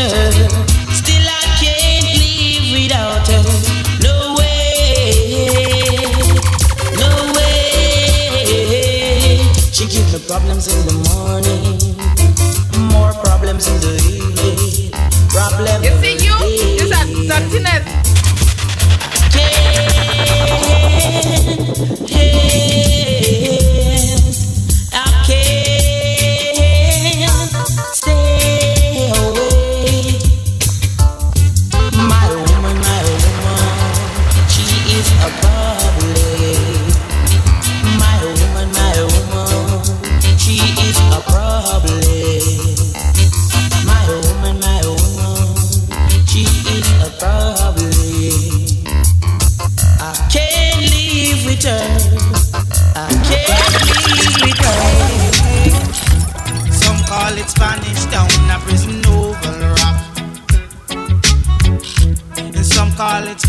Her. 0.00 0.32
Still, 0.92 1.26
I 1.28 1.42
can't 1.60 2.06
live 2.20 2.66
without 2.72 3.26
her. 3.28 3.42
No 4.00 4.34
way. 4.38 6.00
No 6.96 7.10
way. 7.36 8.70
She 9.72 9.84
give 9.86 10.06
me 10.12 10.18
problems 10.26 10.66
in 10.72 10.80
the 10.88 10.94
morning. 11.10 11.78
More 12.92 13.12
problems 13.24 13.68
in 13.68 13.76
the 13.80 13.94
evening. 14.08 14.92
Problem 15.28 15.82
You 15.84 15.92
see, 16.00 16.16
you, 16.24 16.36
you 16.78 16.86
said 16.88 17.08
dirtiness. 17.28 17.84
I 22.12 22.99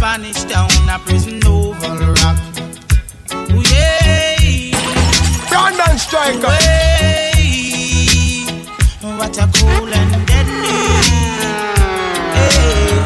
Spanish 0.02 0.42
Town, 0.46 0.90
a 0.90 0.98
prison 0.98 1.40
oval 1.46 1.96
rock. 2.24 2.38
Ooh, 3.52 3.62
yeah. 3.70 4.74
Brandon 5.48 5.96
Striker. 6.00 6.48
Way. 6.48 7.30
Oh, 9.04 9.16
what 9.20 9.38
a 9.38 9.46
cool 9.60 9.94
and 9.94 10.26
deadly. 10.26 10.82
Hey. 12.34 12.98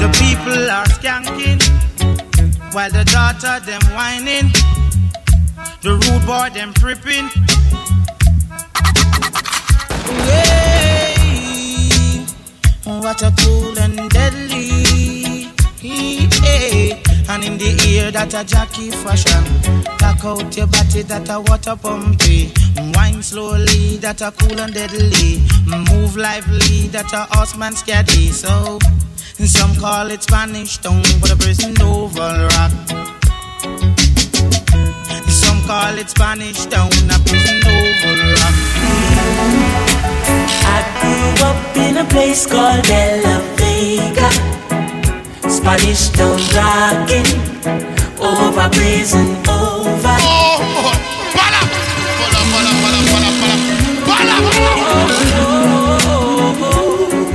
The 0.00 0.08
people 0.18 0.68
are 0.68 0.88
skanking 0.96 1.62
while 2.74 2.90
the 2.90 3.04
daughter 3.04 3.60
them 3.64 3.82
whining. 3.94 4.50
The 5.82 5.92
rude 6.02 6.26
boy 6.26 6.50
them 6.52 6.74
tripping. 6.74 7.28
Hey, 10.26 11.14
oh, 12.86 12.98
what 13.02 13.22
a 13.22 13.32
cool 13.38 13.78
and 13.78 14.10
deadly. 14.10 14.57
Hey, 15.80 17.00
and 17.28 17.44
in 17.44 17.56
the 17.56 17.70
ear 17.86 18.10
that 18.10 18.34
a 18.34 18.42
jockey 18.42 18.90
fashion. 18.90 19.44
Tuck 19.98 20.24
out 20.24 20.56
your 20.56 20.66
body 20.66 21.02
that 21.02 21.28
a 21.30 21.40
water 21.40 21.76
pumpy. 21.76 22.50
Wine 22.96 23.22
slowly 23.22 23.96
that 23.98 24.20
a 24.20 24.32
cool 24.32 24.58
and 24.58 24.74
deadly. 24.74 25.40
Move 25.66 26.16
lively 26.16 26.88
that 26.88 27.12
a 27.12 27.32
horseman 27.36 27.74
scary. 27.74 28.26
So 28.34 28.80
some 29.46 29.76
call 29.76 30.10
it 30.10 30.24
Spanish 30.24 30.78
tongue, 30.78 31.00
but 31.20 31.30
a 31.30 31.36
prison 31.36 31.80
oval 31.80 32.48
rock. 32.58 32.72
Some 35.30 35.62
call 35.62 35.96
it 35.96 36.10
Spanish 36.10 36.66
town, 36.66 36.90
a 37.06 37.18
prison 37.22 37.62
oval 37.62 38.18
rock. 38.34 38.56
I 40.66 40.82
grew 40.98 41.46
up 41.46 41.76
in 41.76 41.96
a 41.98 42.04
place 42.10 42.46
called 42.46 42.82
De 42.82 43.22
Vega. 43.54 44.57
Spanish 45.68 46.08
town 46.08 46.40
rocking 46.56 47.28
over 48.18 48.68
prison 48.70 49.36
over. 49.46 50.16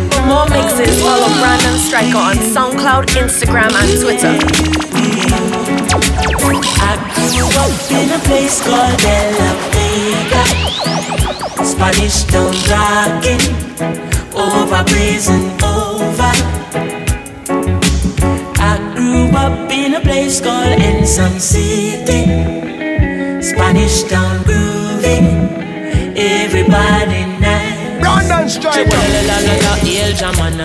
For 0.10 0.24
more 0.26 0.50
mixes, 0.50 1.00
follow 1.00 1.30
Brandon 1.38 1.78
Striker 1.78 2.18
on 2.18 2.38
SoundCloud, 2.38 3.06
Instagram, 3.14 3.72
and 3.78 4.02
Twitter. 4.02 4.36
I 6.82 6.98
grew 7.30 7.54
up 7.62 7.70
in 7.92 8.10
a 8.10 8.20
place 8.26 8.58
called 8.66 8.98
De 8.98 9.18
La 9.38 9.50
Vega. 9.78 10.44
Spanish 11.64 12.24
town 12.24 12.52
rocking 12.68 13.44
over 14.34 14.84
prison 14.86 15.52
over. 15.62 17.03
Up 19.44 19.70
in 19.72 19.94
a 19.94 20.00
place 20.00 20.40
called 20.40 20.80
Ensom 20.80 21.38
City. 21.38 22.24
Spanish 23.42 24.04
town 24.04 24.42
grooving. 24.44 25.28
Everybody 26.16 27.26
nice. 27.42 27.73
Brandon 28.04 28.50
Striker. 28.50 28.92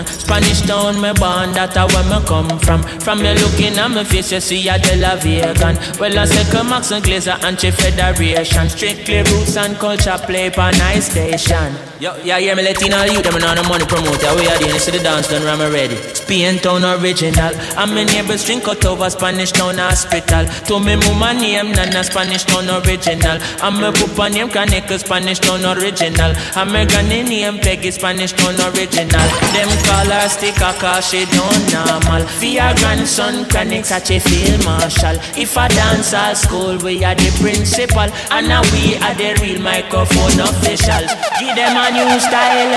Spanish 0.07 0.62
town 0.62 1.01
me 1.01 1.12
born, 1.14 1.53
that 1.55 1.77
a 1.77 1.87
where 1.87 2.03
me 2.11 2.18
come 2.27 2.59
from. 2.59 2.83
From 2.98 3.22
me 3.22 3.33
looking 3.35 3.79
at 3.79 3.90
me 3.90 4.03
face, 4.03 4.33
you 4.33 4.40
see 4.40 4.68
a 4.68 4.77
De 4.77 4.96
La 4.96 5.14
Vegan. 5.14 5.79
Well, 6.01 6.18
I 6.18 6.24
say 6.24 6.51
come 6.51 6.70
Max 6.70 6.90
and 6.90 7.05
Glazer 7.05 7.38
anti-federation. 7.44 8.68
Strictly 8.68 9.22
roots 9.31 9.57
and 9.57 9.79
culture 9.79 10.18
play 10.27 10.51
for 10.51 10.72
nice 10.83 11.11
station. 11.11 11.79
Yo, 12.01 12.14
yeah, 12.22 12.38
hear 12.38 12.55
me 12.55 12.62
letting 12.62 12.94
all 12.94 13.07
you, 13.07 13.22
them 13.22 13.35
and 13.35 13.59
the 13.59 13.62
money 13.66 13.85
promoter. 13.87 14.31
We 14.38 14.46
are 14.46 14.59
the 14.59 14.70
you 14.70 14.79
see 14.79 14.92
the 14.92 15.03
dance 15.03 15.29
done, 15.29 15.42
ram 15.42 15.59
ready. 15.59 15.96
Spain 16.14 16.59
town 16.59 16.85
original. 16.85 17.55
And 17.74 17.90
my 17.90 18.05
neighbors 18.05 18.44
drink 18.46 18.68
out 18.68 18.85
over 18.87 19.11
Spanish 19.11 19.51
town 19.51 19.79
hospital. 19.79 20.46
To 20.70 20.79
me 20.79 20.94
mama 20.94 21.35
name, 21.35 21.72
Nana 21.72 22.05
Spanish 22.05 22.44
town 22.44 22.70
original. 22.70 23.42
And 23.62 23.77
my 23.83 23.90
papa 23.90 24.31
name, 24.31 24.48
Kaneka 24.48 24.98
Spanish 24.98 25.40
town 25.40 25.66
original. 25.66 26.38
And 26.55 26.70
my 26.70 26.87
granny 26.87 27.24
name, 27.29 27.59
Peggy 27.59 27.91
Spanish 27.91 28.33
Town 28.33 28.57
original. 28.73 29.29
Them 29.53 29.71
call 29.85 30.09
her 30.09 30.29
sticker 30.29 30.73
cause 30.81 31.11
she 31.11 31.29
don't 31.29 31.64
normal. 31.71 32.25
Your 32.41 32.73
grandson 32.81 33.45
chronic 33.49 33.85
such 33.85 34.11
a 34.11 34.19
field 34.19 34.64
marshal. 34.64 35.21
If 35.37 35.57
a 35.57 35.69
dance 35.69 36.12
at 36.14 36.35
school, 36.35 36.79
we 36.79 37.05
are 37.05 37.14
the 37.14 37.31
principal. 37.41 38.09
And 38.33 38.49
now 38.49 38.62
we 38.73 38.97
are 39.05 39.14
the 39.14 39.37
real 39.41 39.61
microphone 39.61 40.41
officials. 40.41 41.12
Give 41.38 41.55
them 41.55 41.77
a 41.77 41.87
new 41.93 42.19
style. 42.19 42.73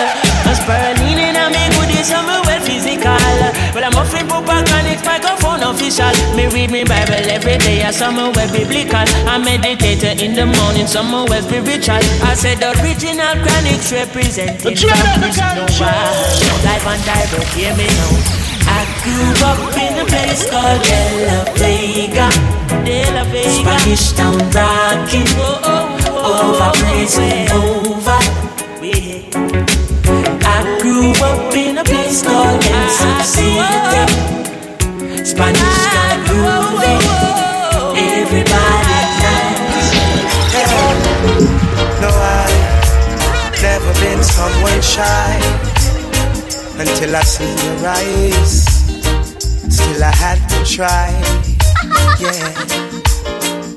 A 0.51 0.53
Sperling 0.55 1.17
in 1.17 1.35
a 1.39 1.47
me 1.47 1.63
goodies, 1.79 2.11
I'm 2.11 2.27
well 2.27 2.61
physical. 2.61 3.15
But 3.73 3.83
I'm 3.87 3.95
offering 3.95 4.27
proper 4.27 4.59
chronic 4.67 4.99
microphone 5.05 5.63
official. 5.63 6.11
Me 6.35 6.47
read 6.51 6.71
me 6.71 6.83
Bible 6.83 7.23
every 7.31 7.57
day, 7.57 7.83
I 7.83 7.91
somewhere 7.91 8.33
biblical. 8.51 9.05
I 9.31 9.37
meditate 9.39 10.03
in 10.21 10.35
the 10.35 10.45
morning, 10.45 10.87
somewhere 10.87 11.41
spiritual. 11.41 12.03
I 12.27 12.35
said 12.35 12.59
the 12.59 12.75
original 12.83 13.33
chronics 13.39 13.91
representing 14.45 15.85
Life 16.65 16.85
and 16.87 17.03
direct, 17.05 17.53
hear 17.53 17.75
me 17.75 17.87
now. 17.87 18.41
I 18.67 18.85
grew 19.03 19.33
up 19.45 19.59
in 19.77 19.99
a 19.99 20.05
place 20.05 20.49
called 20.49 20.81
De 20.83 21.01
La 21.27 21.43
Vega. 21.57 22.29
De 22.85 23.11
La 23.13 23.23
Vega. 23.25 23.49
Spanish 23.49 24.11
town 24.13 24.37
rocking. 24.53 25.27
Oh, 25.37 25.41
oh, 25.41 25.63
oh, 25.63 26.07
oh, 26.07 26.21
oh 26.23 26.49
over 26.49 26.69
oh, 26.69 26.77
blazing 26.79 27.49
over. 27.51 28.21
I 30.43 30.79
grew 30.81 31.11
up 31.23 31.55
in 31.55 31.77
a 31.77 31.83
place 31.83 32.21
called 32.23 32.61
Kansas 32.61 33.27
City. 33.33 33.57
Spanish 35.25 35.85
town 35.93 36.25
grooving. 36.25 37.01
Everybody 37.97 38.70
been 44.31 44.51
someone 44.51 44.81
shy 44.81 45.39
until 46.79 47.15
I 47.15 47.21
see 47.21 47.51
your 47.65 47.87
eyes. 47.87 48.65
Still, 49.69 50.03
I 50.03 50.11
had 50.11 50.39
to 50.49 50.65
try. 50.65 51.09
Yeah. 52.19 52.53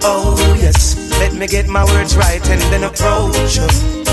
Oh, 0.02 0.36
yes. 0.60 0.96
Let 1.18 1.34
me 1.34 1.46
get 1.46 1.68
my 1.68 1.84
words 1.84 2.16
right 2.16 2.44
and 2.48 2.60
then 2.72 2.84
approach 2.84 3.56
you. 3.56 3.66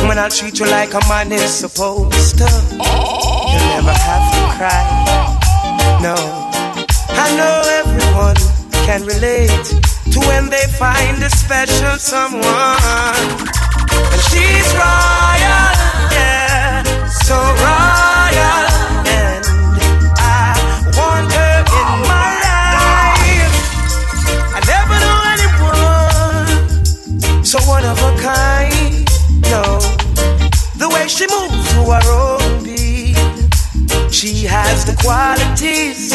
When 0.08 0.18
I 0.18 0.30
treat 0.30 0.60
you 0.60 0.66
like 0.66 0.94
a 0.94 1.02
man 1.10 1.32
is 1.32 1.52
supposed 1.54 2.38
to, 2.38 2.50
you'll 2.72 3.68
never 3.76 3.94
have 3.94 4.26
to 4.34 4.42
cry. 4.58 4.84
No. 6.02 6.16
I 7.10 7.36
know 7.38 7.62
everyone 7.82 8.38
can 8.86 9.04
relate 9.04 9.66
to 10.12 10.20
when 10.28 10.50
they 10.50 10.66
find 10.80 11.22
a 11.24 11.30
special 11.30 11.98
someone. 11.98 12.42
And 14.12 14.22
she's 14.30 14.70
royal, 14.74 15.91
so 17.32 17.40
royal. 17.64 18.68
and 19.24 19.44
I 20.20 20.52
want 20.98 21.32
her 21.38 21.58
in 21.80 21.90
my 22.12 22.30
life. 22.48 23.56
I 24.56 24.60
never 24.74 24.96
know 25.04 25.20
anyone 25.36 26.52
so 27.46 27.58
one 27.76 27.86
of 27.94 27.98
a 28.10 28.12
kind. 28.30 29.08
No, 29.54 29.64
the 30.82 30.88
way 30.94 31.06
she 31.08 31.26
moves 31.36 31.64
to 31.72 31.80
her 31.96 32.08
own 32.22 32.52
beat, 32.66 33.16
she 34.12 34.32
has 34.56 34.78
the 34.90 34.96
qualities 35.04 36.12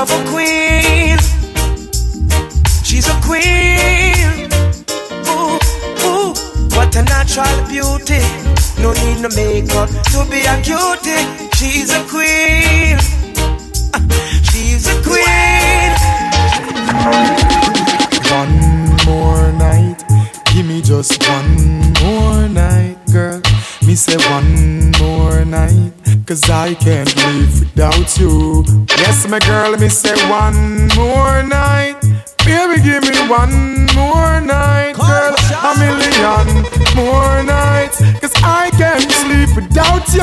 of 0.00 0.06
a 0.18 0.20
queen. 0.32 1.18
She's 2.88 3.08
a 3.14 3.16
queen. 3.28 4.48
Ooh, 5.32 5.58
ooh, 6.08 6.32
what 6.76 6.96
a 6.96 7.02
natural 7.02 7.58
beauty. 7.68 8.24
No 8.78 8.92
need 8.92 9.20
no 9.20 9.28
makeup 9.34 9.88
to 10.12 10.24
be 10.30 10.40
a 10.44 10.56
cutie. 10.62 11.24
She's 11.56 11.90
a 11.92 12.02
queen. 12.08 12.98
She's 14.50 14.86
a 14.88 14.96
queen. 15.02 15.92
One 18.30 18.56
more 19.06 19.52
night 19.52 19.96
Give 20.56 20.66
me 20.66 20.80
just 20.80 21.22
one 21.28 21.92
more 22.02 22.48
night, 22.48 22.96
girl. 23.12 23.42
Me 23.86 23.94
say 23.94 24.16
one 24.30 24.90
more 24.92 25.44
night, 25.44 25.92
cause 26.26 26.48
I 26.48 26.72
can't 26.74 27.14
live 27.14 27.60
without 27.60 28.18
you. 28.18 28.64
Yes, 28.96 29.28
my 29.28 29.38
girl, 29.40 29.76
me 29.76 29.90
say 29.90 30.16
one 30.30 30.88
more 30.96 31.42
night. 31.42 31.95
Baby, 32.46 32.80
give 32.80 33.02
me 33.02 33.16
one 33.28 33.86
more 33.94 34.40
night, 34.40 34.94
girl. 34.94 35.34
A 35.66 35.72
million 35.78 36.46
more 36.94 37.42
nights, 37.42 37.98
cause 38.20 38.32
I 38.42 38.70
can't 38.78 39.10
sleep 39.10 39.50
without 39.56 40.06
you. 40.14 40.22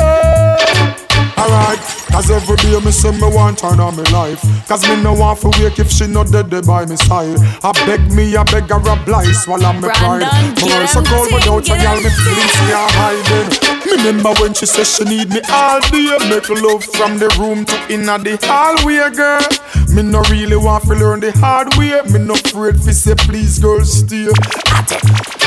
Alright, 1.38 1.80
cause 2.14 2.30
every 2.30 2.56
day 2.58 2.80
me 2.86 2.92
say 2.92 3.10
me 3.12 3.26
want 3.34 3.58
turn 3.58 3.80
on 3.80 3.96
me 3.98 4.04
life. 4.14 4.40
Cause 4.68 4.88
me 4.88 5.02
no 5.02 5.14
want 5.14 5.42
to 5.42 5.50
wake 5.58 5.80
if 5.80 5.90
she 5.90 6.06
not 6.06 6.32
dead 6.32 6.50
by 6.66 6.86
me 6.86 6.96
side. 6.96 7.38
I 7.66 7.74
beg 7.86 8.12
me, 8.14 8.38
I 8.38 8.44
beg 8.44 8.70
her 8.70 8.78
a 8.78 8.96
blight, 9.04 9.34
swallow 9.34 9.74
me 9.74 9.90
pride. 9.90 10.30
My 10.62 10.86
so 10.86 11.02
cold 11.02 11.34
without 11.34 11.66
a 11.66 11.76
girl, 11.82 11.98
me 11.98 12.10
feelings 12.14 12.58
me 12.62 12.72
are 12.72 12.92
hiding. 12.94 13.50
Me 13.86 13.92
remember 13.98 14.32
when 14.40 14.54
she 14.54 14.66
said 14.66 14.86
she 14.86 15.04
need 15.06 15.30
me 15.30 15.42
all 15.50 15.82
day. 15.90 16.14
Make 16.30 16.50
love 16.50 16.84
from 16.86 17.18
the 17.18 17.34
room 17.42 17.66
to 17.66 17.76
inna 17.90 18.20
the 18.20 18.38
hallway, 18.46 19.10
girl. 19.10 19.42
Me 19.90 20.04
no 20.04 20.22
really 20.30 20.56
want 20.56 20.84
to 20.86 20.94
learn 20.94 21.20
the 21.20 21.32
hard 21.40 21.74
way. 21.76 22.00
Me 22.14 22.20
no 22.20 22.36
afraid 22.36 22.78
fi 22.78 22.92
say 22.92 23.16
please, 23.16 23.58
girl, 23.58 23.84
stay. 23.84 24.30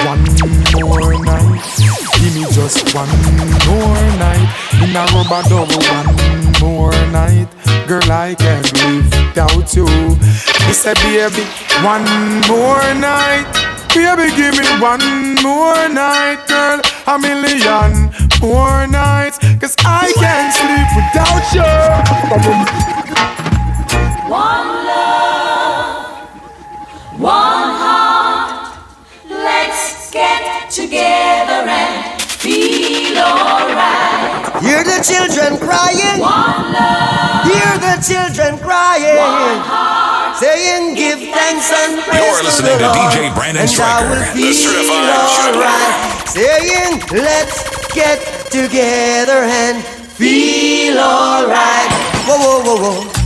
One 0.04 0.22
more 0.74 1.14
night, 1.24 1.62
give 2.18 2.34
me 2.34 2.44
just 2.52 2.94
one 2.94 3.08
more 3.66 4.06
night. 4.18 4.46
In 4.82 4.94
a 4.94 5.02
rubber 5.14 5.42
double, 5.48 5.82
one 5.90 6.52
more 6.60 6.92
night. 7.10 7.48
Girl, 7.86 8.10
I 8.10 8.34
can't 8.34 8.72
live 8.82 9.04
without 9.04 9.74
you. 9.74 9.86
Me 10.66 10.72
say, 10.72 10.94
baby, 10.94 11.44
one 11.82 12.04
more 12.48 12.82
night. 12.94 13.46
Baby, 13.94 14.28
give 14.36 14.58
me 14.58 14.66
one 14.80 15.00
more 15.42 15.88
night, 15.88 16.44
girl. 16.46 16.80
A 17.06 17.18
million 17.18 18.10
more 18.40 18.86
nights. 18.86 19.38
Cause 19.60 19.74
I 19.84 20.12
can't 20.22 20.52
sleep 20.52 20.88
without 20.98 21.44
you. 21.56 21.72
One 24.28 24.68
love, 24.90 26.28
one 27.18 27.70
heart. 27.82 28.76
Let's 29.28 30.10
get 30.10 30.70
together 30.70 31.68
and 31.68 32.20
feel 32.22 33.18
alright. 33.18 34.15
Hear 34.64 34.80
the 34.80 35.04
children 35.04 35.60
crying. 35.60 36.16
Hear 37.44 37.72
the 37.76 38.00
children 38.00 38.56
crying. 38.58 39.20
Saying, 40.40 40.94
Give 40.96 41.20
thanks 41.28 41.72
and 41.72 42.00
praise 42.00 42.24
You're 42.24 42.42
listening 42.42 42.80
to, 42.80 42.84
to 42.84 42.88
the 42.88 42.92
Lord, 42.92 43.12
DJ 43.12 43.34
Brandon 43.34 43.62
and 43.62 43.68
I 43.68 43.72
Stryker, 43.72 44.08
will 44.08 44.16
the 44.16 44.32
feel 44.32 44.52
certified 44.56 45.56
alright. 45.56 46.28
Saying, 46.32 47.00
Let's 47.12 47.68
get 47.92 48.20
together 48.48 49.44
and 49.44 49.84
feel 50.16 50.96
alright. 51.00 51.92
Whoa, 52.24 52.40
whoa, 52.40 52.64
whoa, 52.64 52.80
whoa. 52.80 53.16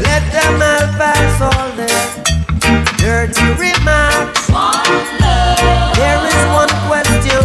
Let 0.00 0.24
them 0.32 0.56
all 0.56 0.88
pass 0.96 1.36
all 1.40 1.68
their 1.76 2.00
dirty 2.96 3.44
remarks. 3.60 4.48
There 6.00 6.20
is 6.32 6.40
one 6.56 6.72
question 6.88 7.44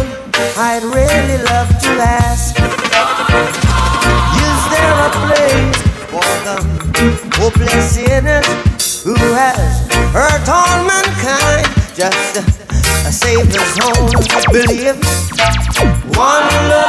I'd 0.56 0.82
really 0.82 1.44
love 1.44 1.68
to 1.68 1.90
ask. 2.00 2.77
Hopeless 7.38 7.94
sinners 7.94 9.02
who 9.04 9.14
has 9.14 9.86
hurt 10.12 10.48
all 10.48 10.84
mankind? 10.84 11.66
Just 11.94 12.38
a 13.06 13.12
Savior's 13.12 13.78
home, 13.78 14.10
believe. 14.52 14.98
One 16.16 16.48
love, 16.70 16.87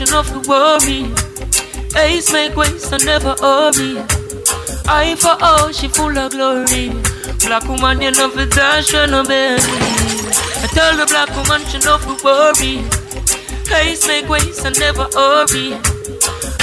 she 0.00 0.10
not 0.10 0.24
to 0.24 0.40
worry. 0.48 1.12
Ace 1.94 2.32
make 2.32 2.56
waste 2.56 2.90
and 2.92 3.04
never 3.04 3.34
hurry. 3.38 4.00
Eye 4.88 5.14
for 5.14 5.36
all, 5.44 5.70
she 5.72 5.88
full 5.88 6.16
of 6.16 6.32
glory. 6.32 6.88
Black 7.44 7.68
woman, 7.68 8.00
you 8.00 8.10
know 8.12 8.30
for 8.30 8.46
dash 8.46 8.94
and 8.94 9.12
no 9.12 9.22
belly. 9.24 9.60
I 9.60 10.68
tell 10.72 10.96
the 10.96 11.04
black 11.04 11.28
woman 11.36 11.60
she 11.68 11.78
not 11.84 12.00
to 12.08 12.16
worry. 12.24 12.80
Ace 13.76 14.06
make 14.06 14.26
waste 14.28 14.64
and 14.64 14.78
never 14.78 15.04
hurry. 15.12 15.76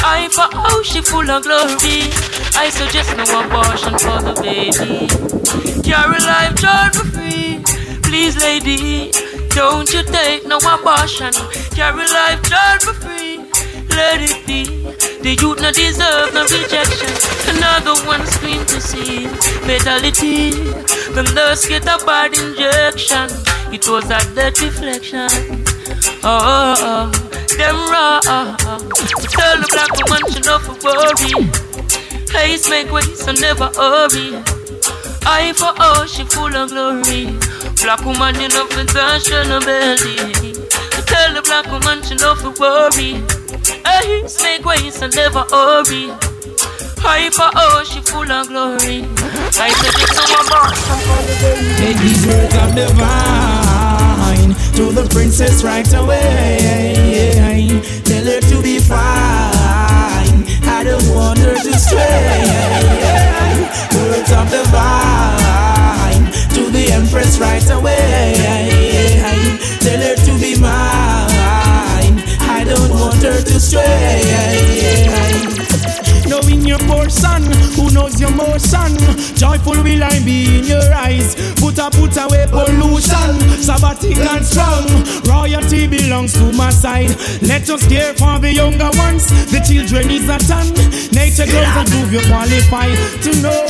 Eye 0.02 0.30
for 0.32 0.50
all, 0.58 0.82
she 0.82 1.02
full 1.02 1.30
of 1.30 1.43
glory. 1.43 2.10
I 2.58 2.69
suggest 2.71 3.15
no 3.17 3.23
abortion 3.45 3.93
for 4.00 4.17
the 4.26 4.34
baby. 4.41 5.06
Carry 5.84 6.19
life, 6.26 6.56
child 6.58 6.95
for 6.95 7.06
free. 7.06 7.62
Please, 8.02 8.36
lady, 8.41 9.12
don't 9.50 9.93
you 9.93 10.02
take 10.02 10.47
no 10.47 10.58
abortion. 10.58 11.34
Carry 11.78 12.08
life, 12.08 12.41
child 12.50 12.82
for 12.82 12.93
free. 12.93 13.26
Let 13.97 14.21
it 14.21 14.45
be. 14.45 14.63
The 15.25 15.33
youth 15.41 15.60
not 15.60 15.73
deserve 15.73 16.31
no 16.31 16.45
rejection. 16.45 17.10
Another 17.49 17.97
one 18.05 18.21
scream 18.27 18.63
to 18.69 18.79
see 18.79 19.25
fatality. 19.65 20.51
The 21.17 21.23
nurse 21.33 21.65
get 21.65 21.81
a 21.89 21.97
bad 22.05 22.38
injection. 22.38 23.25
It 23.73 23.89
was 23.89 24.05
a 24.05 24.21
dead 24.36 24.53
reflection. 24.62 25.25
Oh, 26.21 26.29
oh, 26.29 26.75
oh. 26.77 27.12
them 27.57 27.77
raw. 27.89 28.21
Tell 28.21 29.57
the 29.57 29.67
black 29.73 29.91
woman 29.97 30.21
she 30.29 30.45
not 30.45 30.62
for 30.62 30.77
worry. 30.86 31.49
Haste 32.29 32.69
make 32.69 32.91
way, 32.91 33.01
so 33.01 33.31
never 33.31 33.71
hurry. 33.73 34.38
Eye 35.25 35.53
for 35.57 35.73
all, 35.81 36.05
she 36.05 36.23
full 36.23 36.55
of 36.55 36.69
glory. 36.69 37.33
Black 37.81 38.05
woman, 38.05 38.36
you 38.39 38.47
know 38.49 38.67
for 38.67 38.86
and 38.86 39.51
a 39.51 39.60
belly. 39.65 40.53
Tell 41.10 41.33
the 41.33 41.41
black 41.43 41.65
woman 41.71 42.03
she 42.03 42.13
know 42.13 42.36
for 42.36 42.53
worry. 42.62 43.37
Haste 43.86 44.43
make 44.43 44.65
ways 44.65 45.01
and 45.01 45.15
never 45.15 45.45
hurry. 45.49 46.12
For 47.31 47.43
all, 47.43 47.51
oh, 47.55 47.83
she 47.83 48.01
full 48.01 48.29
of 48.31 48.47
glory. 48.47 49.05
I 49.60 49.69
said 49.69 49.95
abortion 50.41 50.97
for 51.05 51.21
the 51.23 51.36
baby. 51.39 51.75
Take 51.77 51.97
these 52.03 52.25
words 52.27 52.55
of 52.55 52.75
divine 52.75 54.51
to 54.75 54.91
the 54.91 55.07
princess 55.13 55.63
right 55.63 55.88
away. 55.93 56.60
Tell 58.03 58.25
her 58.25 58.41
to 58.41 58.62
be 58.62 58.79
fine. 58.79 60.43
I 60.67 60.83
don't 60.83 61.07
want 61.15 61.39
her 61.39 61.55
to 61.55 61.73
stray. 61.77 62.49
Words 63.95 64.31
of 64.31 64.49
divine 64.49 66.25
to 66.55 66.71
the 66.71 66.91
empress 66.91 67.39
right 67.39 67.69
away. 67.71 68.33
Tell 69.79 69.99
her 70.01 70.15
her 73.27 73.41
to 73.41 73.59
stray. 73.59 75.17
Knowing 76.27 76.65
your 76.67 76.79
portion, 76.79 77.43
who 77.75 77.91
knows 77.91 78.19
your 78.19 78.31
motion? 78.31 78.91
Joyful 79.35 79.81
will 79.83 80.03
I 80.03 80.19
be 80.23 80.59
in 80.59 80.65
your 80.65 80.93
eyes. 80.93 81.35
Put 81.55 81.77
a 81.79 81.89
put 81.89 82.15
away 82.17 82.45
pollution, 82.49 83.31
sabbatic 83.63 84.17
and 84.17 84.45
strong. 84.45 84.87
Royalty 85.23 85.87
belongs 85.87 86.33
to 86.33 86.51
my 86.53 86.69
side. 86.69 87.15
Let 87.41 87.69
us 87.69 87.87
care 87.87 88.13
for 88.13 88.39
the 88.39 88.51
younger 88.51 88.91
ones. 88.99 89.27
The 89.51 89.59
children 89.63 90.11
is 90.11 90.27
a 90.27 90.37
ton. 90.39 90.67
Nature 91.15 91.47
grows 91.47 91.75
and 91.79 91.87
prove 91.87 92.11
you 92.11 92.21
qualify 92.27 92.91
to 93.23 93.31
know 93.41 93.63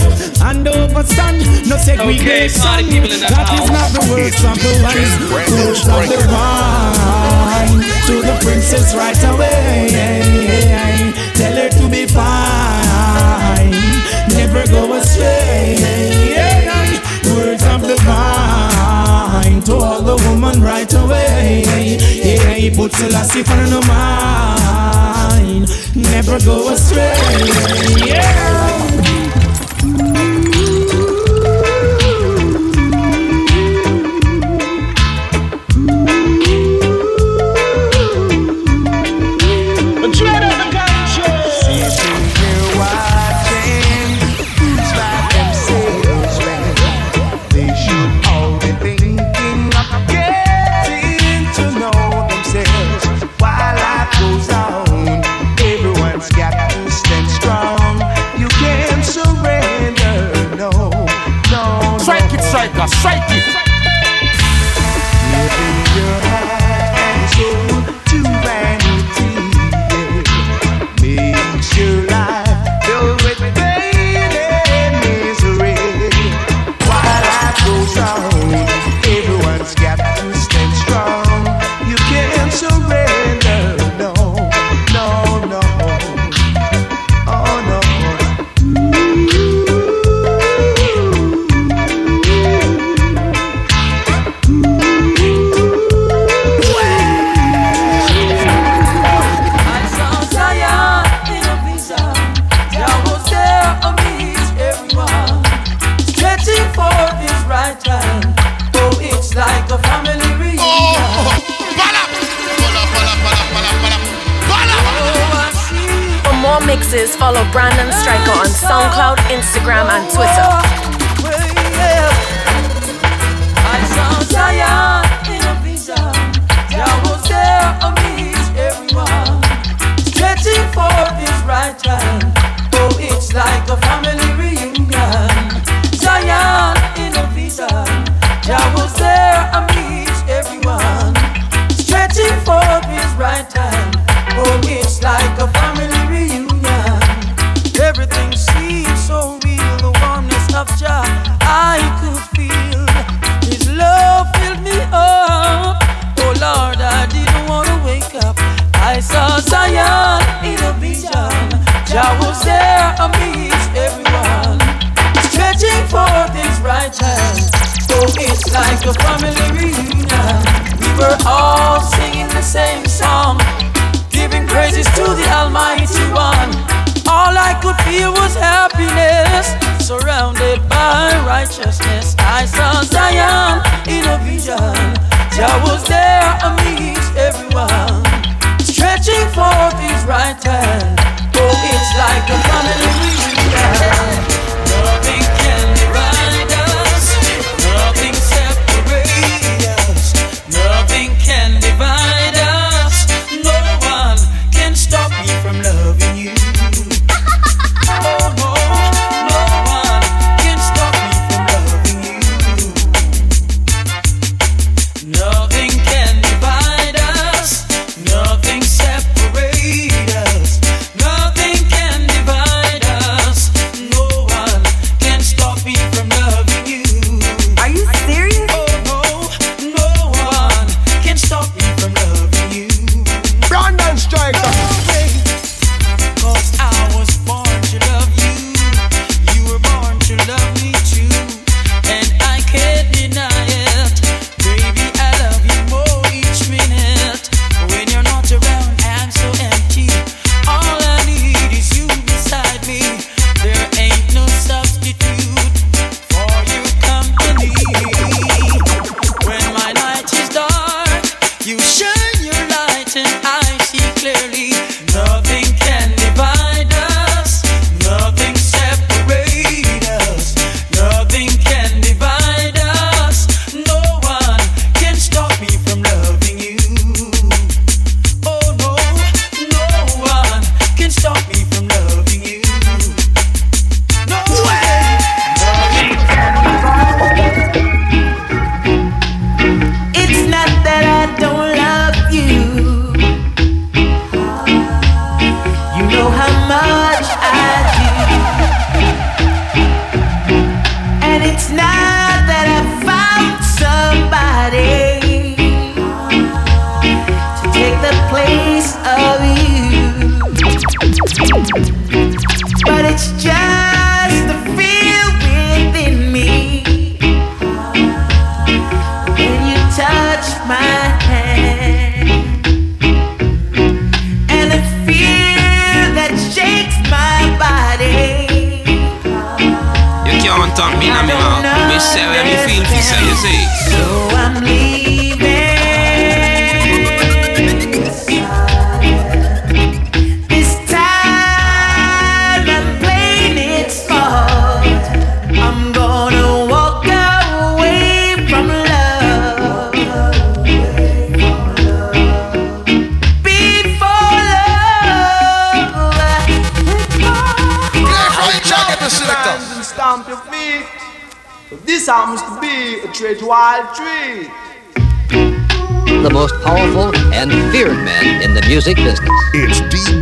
and 0.49 0.67
overstand. 0.67 1.45
No 1.69 1.77
segregation. 1.77 2.89
in 2.89 3.03
the 3.05 3.17
that 3.29 3.49
is 3.53 3.69
not 3.69 3.89
the 3.93 4.03
words 4.09 4.41
of 4.41 4.57
the 4.57 4.73
wise. 4.81 5.13
Words 5.29 5.87
of 5.87 6.09
the 6.09 6.19
vine 6.25 7.81
to 8.07 8.21
the 8.21 8.39
princess 8.41 8.95
right 8.95 9.26
away. 9.38 9.88
Tell 11.36 11.56
her 11.56 11.69
to 11.69 11.89
be 11.89 12.06
fine, 12.08 13.71
never 14.34 14.65
go 14.67 14.93
astray. 14.93 15.78
Words 17.36 17.63
of 17.65 17.82
the 17.82 17.95
vine 18.06 19.62
to 19.63 19.76
all 19.76 20.02
the 20.02 20.15
woman 20.28 20.62
right 20.62 20.91
away. 20.93 21.63
Yeah, 22.23 22.54
he 22.54 22.69
puts 22.71 23.00
a 23.02 23.10
lassie 23.10 23.43
for 23.43 23.63
no 23.69 23.82
mind, 23.82 25.69
never 25.95 26.39
go 26.39 26.73
astray. 26.73 27.13
Yeah. 28.06 28.87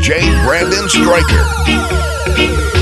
DJ 0.05 0.21
Brandon 0.45 0.87
Stryker. 0.87 2.74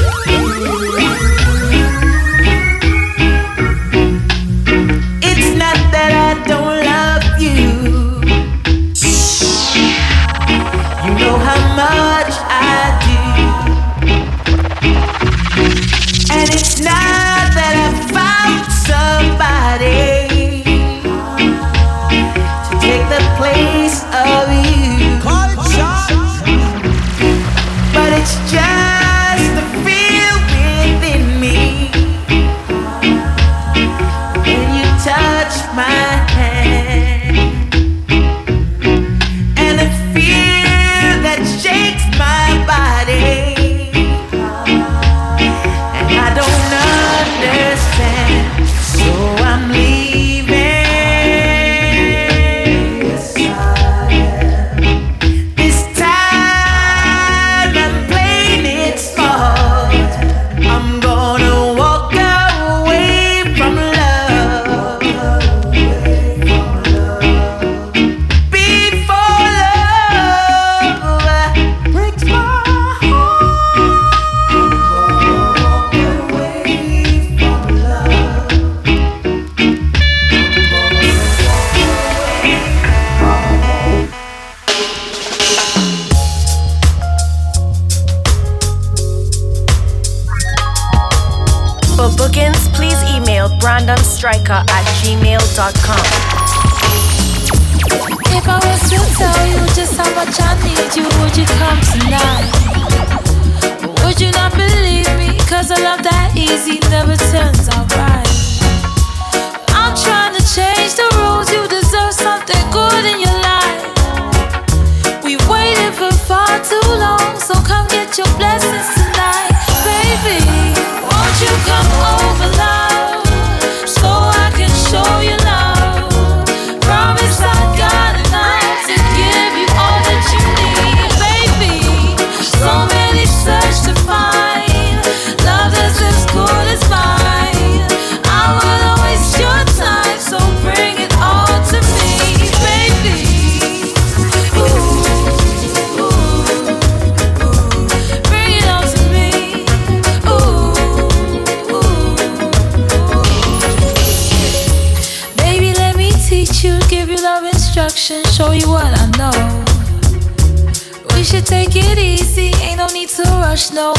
no 163.72 163.94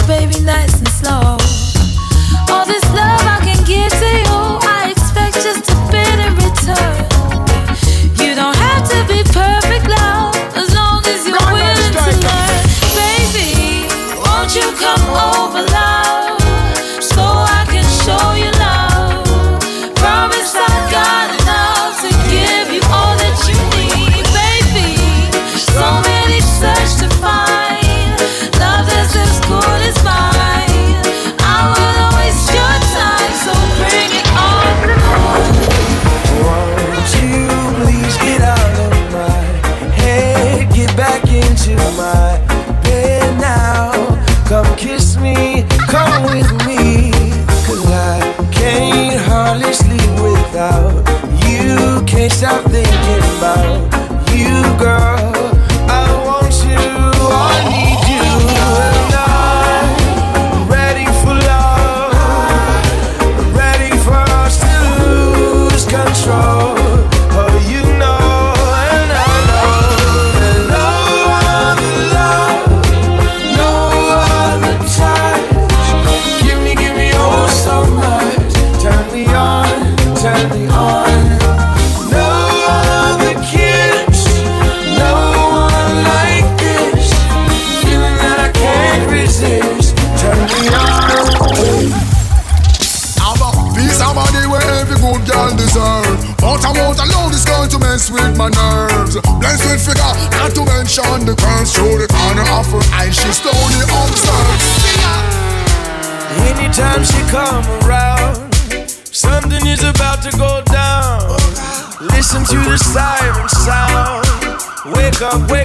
my 115.38 115.52
way. 115.52 115.63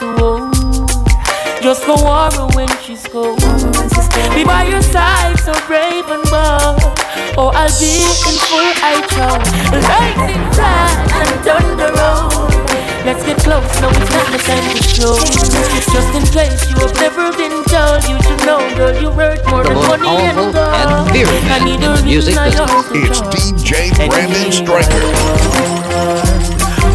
too 0.00 0.16
old. 0.24 0.54
Just 1.60 1.84
go 1.84 1.94
warmer 2.00 2.48
when 2.56 2.68
she's 2.80 3.04
cold. 3.06 3.38
Be 4.34 4.42
by 4.44 4.64
your 4.64 4.80
side, 4.80 5.38
so 5.44 5.52
brave 5.68 6.08
and 6.08 6.24
bold. 6.32 6.80
Oh, 7.36 7.52
I'll 7.52 7.76
be 7.76 8.00
in 8.00 8.36
full 8.48 8.70
I. 8.80 8.96
Lightning 9.76 10.44
flash 10.56 10.96
and 11.20 11.32
thunder 11.44 11.92
roll. 12.00 12.48
Let's 13.04 13.24
get 13.24 13.36
close, 13.44 13.68
no, 13.80 13.88
it's 13.92 14.10
not 14.12 14.26
the 14.32 14.40
time 14.40 14.64
to 14.72 14.82
show. 14.82 15.16
Just 15.92 16.10
in 16.16 16.24
case 16.32 16.64
you 16.70 16.76
have 16.80 16.94
never 16.96 17.32
been 17.36 17.64
told, 17.68 18.00
you 18.08 18.16
should 18.24 18.40
know, 18.48 18.60
girl, 18.76 18.94
you 18.96 19.10
heard 19.12 19.40
more 19.48 19.64
the 19.64 19.70
than 19.70 20.00
money 20.00 20.08
and 20.08 20.36
gold. 20.36 20.56
And 20.56 21.52
I 21.52 21.64
need 21.64 21.82
a 21.84 22.02
music 22.02 22.36
It's 22.40 23.20
DJ 23.20 24.08
Brandon 24.08 24.52
Stryker. 24.52 25.04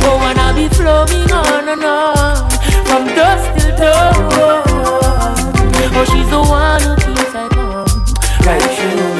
Oh, 0.08 0.20
and 0.26 0.40
I'll 0.40 0.56
be 0.56 0.70
flowing 0.70 1.32
on 1.32 1.70
and 1.70 1.84
on 1.84 2.56
from 2.86 3.06
dusk 3.08 3.46
till 3.58 3.76
dawn. 3.78 4.64
Oh, 5.98 6.06
she's 6.12 6.30
the 6.30 6.42
one 6.42 6.82
who 6.82 6.96
keeps 6.96 7.36
at 7.36 7.52
home, 7.54 7.88
right 8.46 8.62
through. 8.78 9.15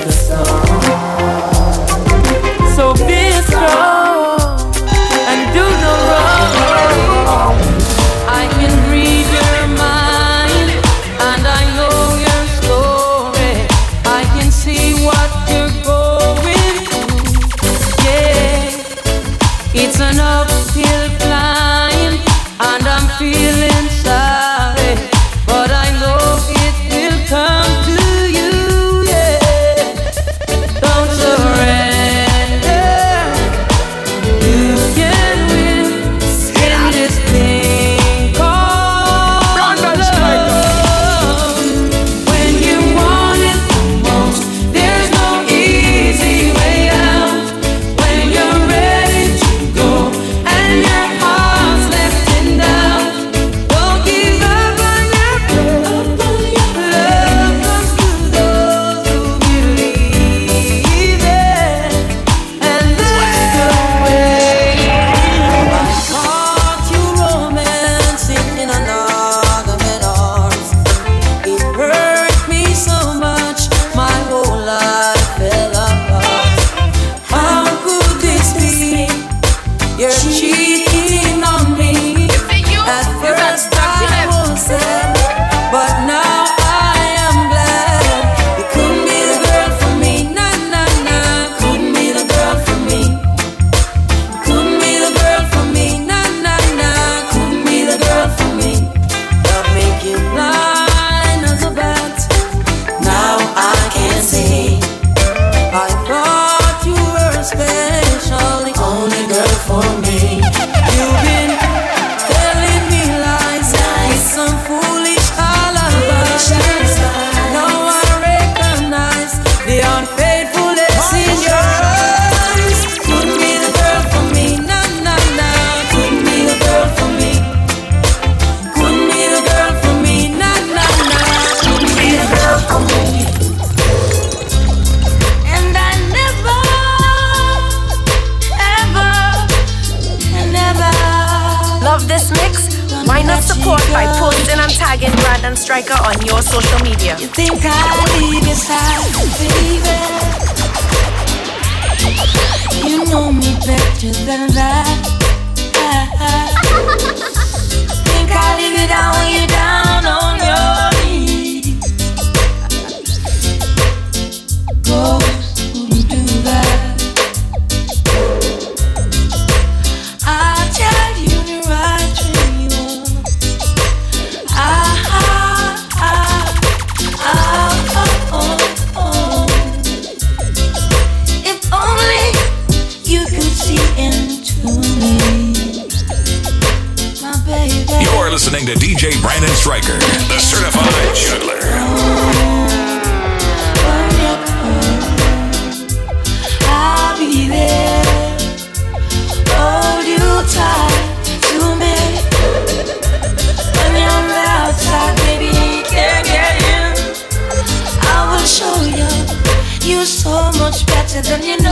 Much 211.16 211.30
better 211.30 211.42
than 211.42 211.65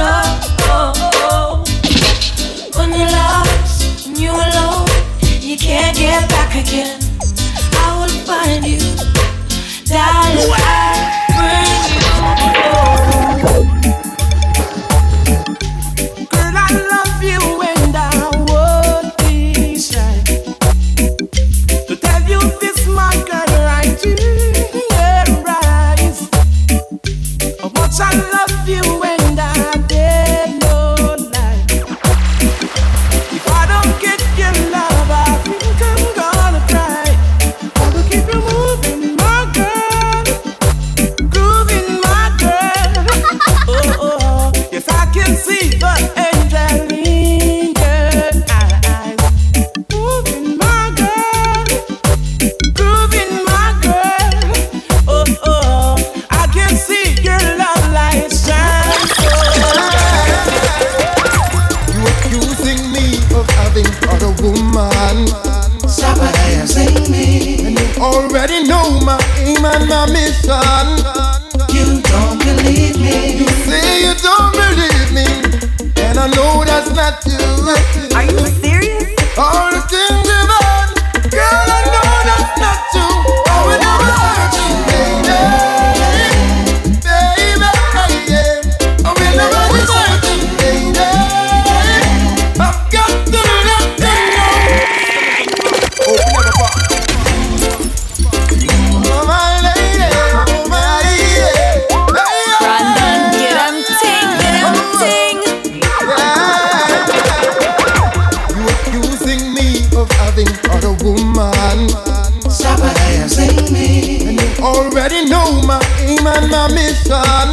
already 114.73 115.25
know 115.29 115.61
my 115.63 115.79
aim 116.01 116.25
and 116.25 116.49
my 116.49 116.67
mission. 116.73 117.49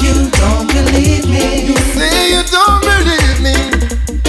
You 0.00 0.30
don't 0.30 0.66
believe 0.72 1.28
me. 1.28 1.68
You 1.68 1.76
say 1.92 2.32
you 2.32 2.42
don't 2.48 2.80
believe 2.80 3.40
me. 3.44 3.54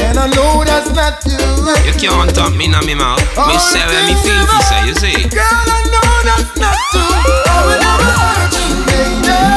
And 0.03 0.18
I 0.20 0.28
know 0.36 0.64
that's 0.64 0.91
not 0.91 1.22
true. 1.22 1.72
You 1.88 1.93
can't 1.95 2.34
talk 2.36 2.55
me 2.55 2.66
in 2.66 2.72
my 2.72 2.82
mouth. 2.93 3.22
Me 3.47 3.55
say 3.57 3.84
where 3.88 4.03
me 4.07 4.16
feel, 4.20 4.43
you 4.43 4.62
say, 4.68 4.82
you 4.88 4.95
see. 4.95 5.30
Girl, 5.30 5.41
I 5.41 5.82
know 5.93 6.09
that's 6.28 6.51
not 6.59 6.78
true. 6.91 7.16
I 7.47 7.57
will 7.66 7.80
never 7.80 8.12
hurt 8.20 8.53
you, 8.59 8.76
baby. 8.86 9.51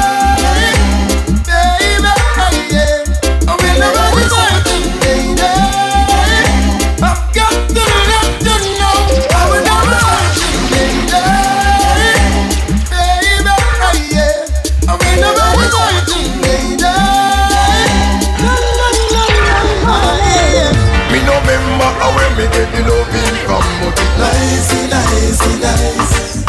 When 22.64 22.72
get 22.72 22.84
the 22.84 22.92
loving 22.92 23.36
from 23.44 23.64
But 23.80 23.98
it 23.98 24.12
nice, 24.16 24.72
nice, 24.88 25.42
nice 25.60 26.44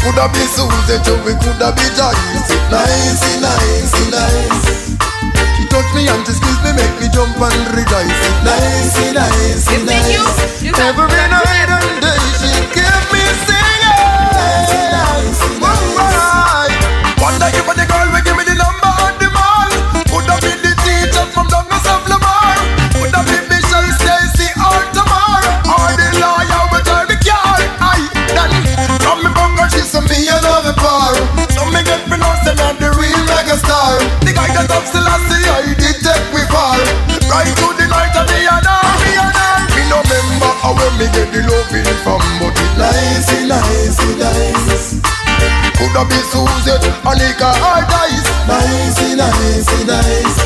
Coulda 0.00 0.28
be 0.32 0.44
Susie 0.48 0.98
too, 1.04 1.16
coulda 1.20 1.72
be 1.76 1.86
Joyce 1.96 2.48
It 2.48 2.64
nice, 2.70 3.24
nice, 3.40 3.94
nice 4.12 4.68
She 5.56 5.64
touch 5.68 5.88
me 5.94 6.08
and 6.08 6.24
she 6.26 6.32
squeeze 6.32 6.60
me, 6.64 6.72
make 6.76 6.96
me 7.00 7.08
jump 7.12 7.36
and 7.36 7.64
rejoice. 7.76 8.08
It 8.08 8.38
nice, 8.44 8.96
nice, 9.12 9.68
nice 9.84 10.64
Every 10.64 11.06
night 11.28 11.70
and 11.70 12.00
day 12.00 12.20
she 12.40 12.50
keep 12.72 13.04
me 13.12 13.24
singing. 13.44 14.32
Nice, 14.32 15.40
nice 15.60 15.84
Wonder 17.20 17.48
if 17.52 17.66
the 17.76 17.83
get 41.14 41.30
the 41.30 41.40
loving 41.46 41.86
from 42.02 42.18
But 42.42 42.58
it 42.58 42.74
nice, 42.74 43.30
nice, 43.46 43.98
nice 44.18 44.98
Coulda 45.78 46.02
be 46.10 46.18
Susie, 46.30 46.74
Anika 47.06 47.50
or 47.62 47.82
Dice 47.86 48.26
Nice, 48.50 48.98
nice, 49.14 49.70
nice 49.86 50.38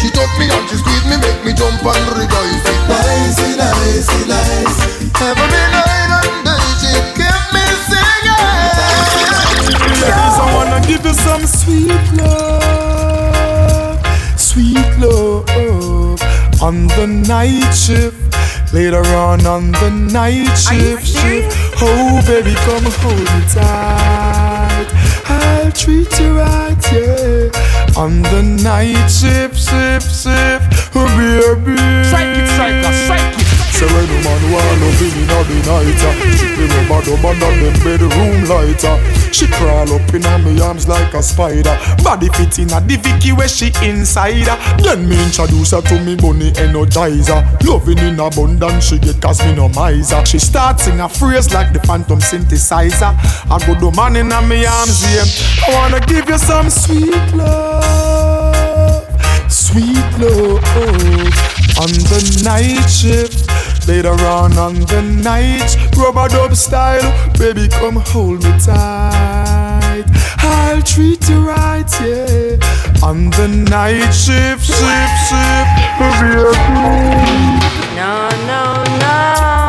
She 0.00 0.08
took 0.10 0.32
me 0.40 0.48
and 0.48 0.64
she 0.68 0.76
squeezed 0.80 1.06
me, 1.08 1.16
make 1.20 1.44
me 1.44 1.52
jump 1.52 1.84
and 1.84 2.06
rejoice. 2.16 2.64
Nice, 2.88 3.40
nice, 3.56 4.10
nice 4.28 4.78
Every 5.20 5.64
night 5.76 6.10
and 6.44 6.60
she 6.80 6.92
kept 7.16 7.46
me 7.54 7.64
singing. 7.88 8.40
Ladies, 10.00 10.36
I 10.40 10.46
wanna 10.54 10.80
give 10.86 11.04
you 11.04 11.14
some 11.14 11.46
sweet 11.46 12.04
love, 12.20 14.00
sweet 14.38 14.90
love. 14.98 16.20
On 16.60 16.86
the 16.88 17.06
night 17.06 17.72
shift. 17.72 18.23
Later 18.74 19.06
on 19.14 19.46
on 19.46 19.70
the 19.70 19.90
night 19.90 20.52
shift, 20.56 21.06
shift. 21.06 21.56
Oh 21.80 22.20
baby, 22.26 22.54
come 22.66 22.82
hold 22.82 23.22
me 23.22 23.40
tight. 23.54 24.90
I'll 25.30 25.70
treat 25.70 26.10
you 26.18 26.38
right, 26.38 26.74
yeah. 26.90 27.54
On 27.96 28.20
the 28.20 28.42
night 28.66 29.06
shift, 29.06 29.54
shift, 29.54 30.10
shift. 30.10 30.90
Oh 30.90 31.06
baby. 31.14 31.78
Psychic, 32.10 32.48
psycho, 32.58 32.90
psychic. 33.06 33.46
So 33.78 33.86
when 33.94 34.06
the 34.10 34.18
man 34.26 34.42
want 34.50 34.80
loving 34.82 35.22
in 35.22 35.26
the 35.28 35.58
night 35.70 35.94
play 36.54 36.66
rubber 36.74 37.00
dub 37.06 37.24
under 37.26 37.54
them 37.54 37.74
bedroom 37.78 38.42
light. 38.50 38.82
She 38.82 39.23
crawl 39.56 39.92
up 39.92 40.14
in 40.14 40.22
my 40.22 40.60
arms 40.62 40.88
like 40.88 41.14
a 41.14 41.22
spider. 41.22 41.76
Body 42.02 42.28
fit 42.30 42.58
in 42.58 42.72
a 42.72 42.80
the 42.80 42.96
Vicky 42.96 43.32
where 43.32 43.48
she 43.48 43.72
inside. 43.82 44.46
Then 44.82 45.08
me 45.08 45.22
introduce 45.24 45.72
her 45.72 45.82
to 45.82 46.00
me 46.00 46.16
money 46.16 46.50
energizer. 46.52 47.40
Loving 47.64 47.98
in 47.98 48.20
abundance 48.20 48.88
she 48.88 48.98
get 48.98 49.20
cause 49.20 49.40
me 49.44 49.54
no 49.54 49.68
miser 49.68 50.24
She 50.26 50.38
starts 50.38 50.84
sing 50.84 51.00
a 51.00 51.08
phrase 51.08 51.52
like 51.52 51.72
the 51.72 51.80
phantom 51.80 52.20
synthesizer. 52.20 53.14
I 53.50 53.58
go 53.66 53.74
the 53.78 53.90
man 53.96 54.16
in 54.16 54.28
my 54.28 54.64
arms 54.66 55.02
yeah. 55.12 55.24
I 55.66 55.74
wanna 55.74 56.00
give 56.06 56.28
you 56.28 56.38
some 56.38 56.70
sweet 56.70 57.34
love. 57.34 59.04
Sweet 59.50 60.18
love 60.18 61.53
on 61.80 61.90
the 62.10 62.40
night 62.44 62.88
shift. 62.88 63.48
Later 63.88 64.14
on 64.24 64.56
on 64.56 64.74
the 64.74 65.02
night, 65.02 65.76
rubber 65.96 66.28
dub 66.28 66.54
style, 66.56 67.04
baby, 67.38 67.68
come 67.68 67.96
hold 67.96 68.42
me 68.44 68.50
tight. 68.58 70.04
I'll 70.38 70.82
treat 70.82 71.28
you 71.28 71.46
right, 71.46 71.90
yeah. 72.00 72.56
On 73.02 73.30
the 73.30 73.48
night 73.48 74.12
shift, 74.12 74.64
shift, 74.64 75.16
shift, 75.28 75.70
baby. 75.98 76.34
No, 77.96 78.28
no, 78.46 78.84
no. 79.00 79.63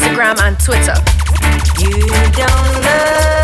Instagram, 0.00 0.40
and 0.40 0.58
Twitter. 0.58 0.94
You 1.78 2.00
don't 2.32 3.39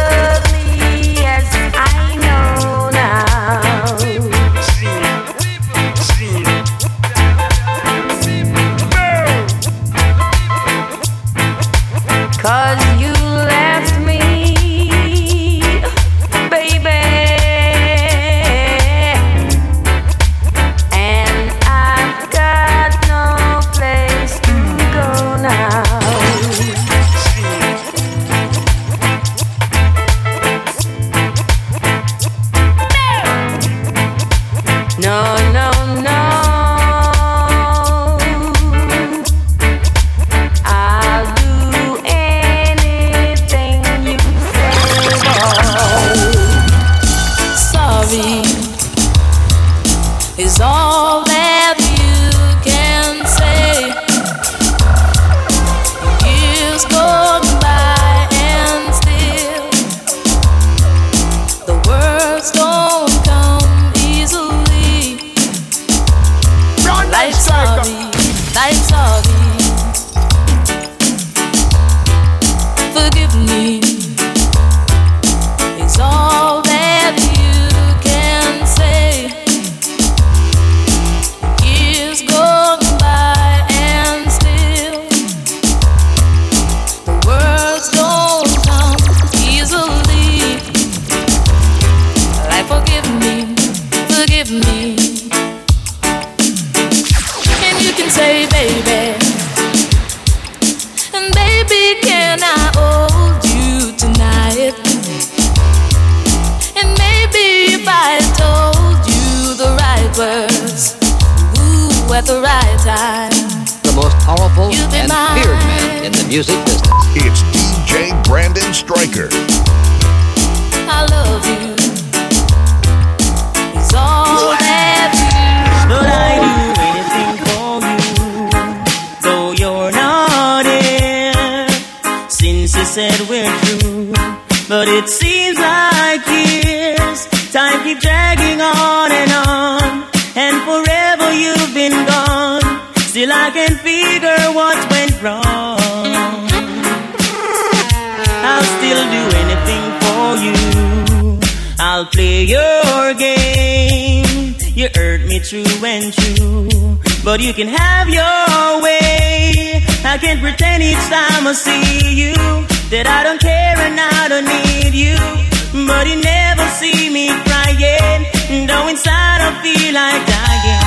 But 165.86 166.06
you 166.08 166.16
never 166.20 166.66
see 166.78 167.10
me 167.10 167.28
crying, 167.44 168.26
though 168.66 168.88
inside 168.88 169.40
I 169.44 169.50
feel 169.62 169.94
like 169.94 170.22
dying. 170.26 170.82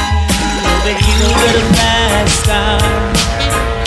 But 0.84 0.98
you 1.08 1.16
got 1.44 1.56
a 1.56 1.66
fast 1.78 2.46
car. 2.46 2.80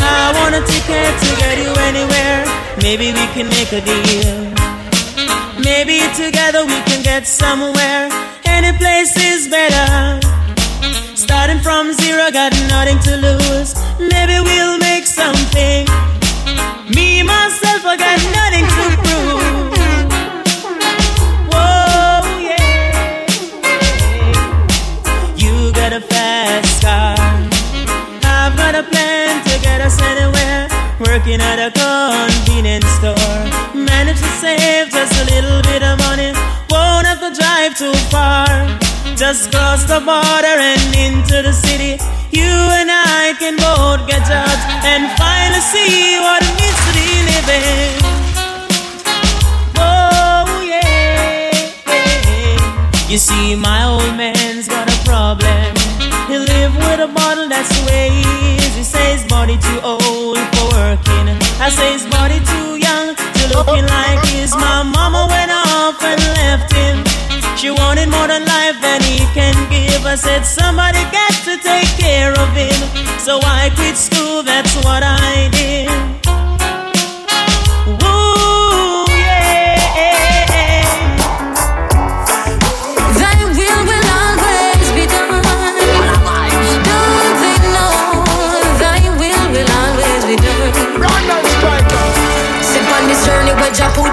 I 0.00 0.32
want 0.38 0.54
a 0.54 0.62
ticket 0.62 1.12
to 1.22 1.28
get 1.42 1.58
you 1.58 1.72
anywhere. 1.90 2.44
Maybe 2.80 3.12
we 3.12 3.24
can 3.34 3.48
make 3.48 3.72
a 3.72 3.80
deal. 3.80 4.52
Maybe 5.58 5.98
together 6.14 6.64
we 6.66 6.78
can 6.88 7.02
get 7.02 7.26
somewhere. 7.26 8.08
Any 8.44 8.76
place 8.78 9.16
is 9.16 9.48
better. 9.48 10.20
Starting 11.14 11.60
from 11.60 11.92
zero, 11.92 12.30
got 12.30 12.52
nothing 12.68 12.98
to 13.08 13.16
lose. 13.16 13.74
Maybe 13.98 14.38
we'll 14.40 14.78
make 14.78 15.06
something. 15.06 15.86
Me, 16.94 17.22
myself, 17.22 17.86
I 17.86 17.96
got 17.96 18.18
nothing 18.36 18.51
Working 31.12 31.42
at 31.42 31.60
a 31.60 31.68
convenience 31.70 32.88
store. 32.96 33.44
Manage 33.76 34.16
to 34.16 34.32
save 34.40 34.88
just 34.88 35.12
a 35.20 35.24
little 35.28 35.60
bit 35.60 35.82
of 35.82 35.98
money. 36.08 36.32
Won't 36.72 37.04
have 37.06 37.20
to 37.20 37.28
drive 37.36 37.76
too 37.76 37.92
far. 38.08 38.48
Just 39.14 39.52
cross 39.52 39.84
the 39.84 40.00
border 40.00 40.56
and 40.56 40.80
into 40.96 41.42
the 41.42 41.52
city. 41.52 42.00
You 42.30 42.48
and 42.48 42.88
I 42.90 43.36
can 43.38 43.56
both 43.60 44.08
get 44.08 44.24
jobs 44.24 44.64
and 44.88 45.12
finally 45.20 45.60
see 45.60 46.16
what 46.16 46.40
it 46.48 46.54
means 46.56 46.80
to 46.80 46.92
be 46.96 47.08
living. 47.28 47.92
Oh, 49.76 50.48
yeah. 50.64 51.52
You 53.10 53.18
see, 53.18 53.54
my 53.54 53.84
old 53.84 54.16
man's 54.16 54.66
got 54.66 54.88
a 54.88 54.96
problem. 55.04 55.81
He 56.32 56.38
live 56.38 56.74
with 56.74 56.98
a 56.98 57.08
bottle, 57.12 57.46
that's 57.46 57.68
the 57.68 58.08
he 58.08 58.82
says 58.82 59.22
body 59.28 59.58
too 59.58 59.80
old 59.84 60.38
for 60.56 60.64
working. 60.72 61.28
I 61.60 61.68
say 61.68 61.92
his 61.92 62.06
body 62.06 62.40
too 62.40 62.80
young 62.80 63.14
to 63.14 63.42
looking 63.52 63.84
like 63.84 64.24
his. 64.32 64.56
My 64.56 64.82
mama 64.82 65.28
went 65.28 65.52
off 65.52 66.02
and 66.02 66.18
left 66.40 66.72
him. 66.72 67.04
She 67.58 67.70
wanted 67.70 68.08
more 68.08 68.28
than 68.28 68.46
life 68.46 68.80
than 68.80 69.02
he 69.02 69.18
can 69.36 69.52
give. 69.68 70.06
I 70.06 70.14
said 70.14 70.46
somebody 70.46 71.04
got 71.12 71.34
to 71.44 71.58
take 71.60 71.92
care 72.00 72.32
of 72.32 72.48
him. 72.56 72.80
So 73.20 73.38
I 73.44 73.68
quit 73.76 73.98
school, 73.98 74.42
that's 74.42 74.74
what 74.76 75.02
I 75.04 75.50
did. 75.52 76.31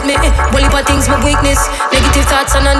Me. 0.10 0.18
If 0.70 0.74
I 0.74 0.82
things 0.82 1.06
my 1.10 1.18
weakness, 1.22 1.62
negative 1.94 2.26
thoughts 2.26 2.54
and 2.58 2.66
I 2.66 2.78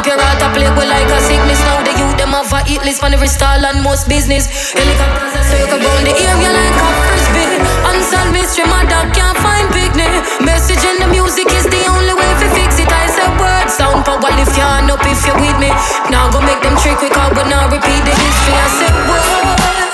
play 0.54 0.70
well 0.74 0.90
like 0.90 1.10
a 1.10 1.20
sickness. 1.22 1.62
Now 1.66 1.82
the 1.86 1.94
youth 1.94 2.18
them 2.18 2.34
have 2.34 2.50
a 2.54 2.60
hit 2.66 2.82
list 2.82 3.04
on 3.04 3.14
every 3.14 3.30
stall 3.30 3.62
and 3.66 3.82
most 3.86 4.10
business. 4.10 4.50
Helicopters 4.74 5.34
that 5.34 5.46
circle 5.46 5.80
round 5.82 6.06
the 6.06 6.14
area 6.14 6.50
like 6.50 6.78
a 6.78 6.88
frisbee. 7.02 7.50
Unsolved 7.90 8.34
mystery, 8.34 8.66
my 8.70 8.86
dog 8.90 9.14
can't 9.14 9.38
find 9.42 9.70
picnic. 9.74 10.10
Message 10.42 10.82
in 10.86 10.98
the 11.02 11.10
music 11.10 11.50
is 11.54 11.66
the 11.70 11.82
only 11.94 12.14
way 12.14 12.32
to 12.42 12.48
fix 12.58 12.82
it. 12.82 12.90
I 12.90 13.06
said 13.10 13.32
words 13.38 13.74
sound 13.74 14.06
power 14.06 14.34
if 14.38 14.50
you 14.58 14.66
hand 14.66 14.90
up 14.90 15.04
if 15.06 15.22
you 15.26 15.34
with 15.38 15.58
me. 15.62 15.70
Now 16.10 16.30
go 16.34 16.42
make 16.42 16.62
them 16.62 16.78
trick 16.82 16.98
quick 16.98 17.18
out, 17.18 17.34
but 17.34 17.46
now 17.50 17.70
repeat 17.70 18.02
the 18.06 18.14
history. 18.14 18.56
I 18.58 18.68
said 18.78 18.96
word. 19.10 19.89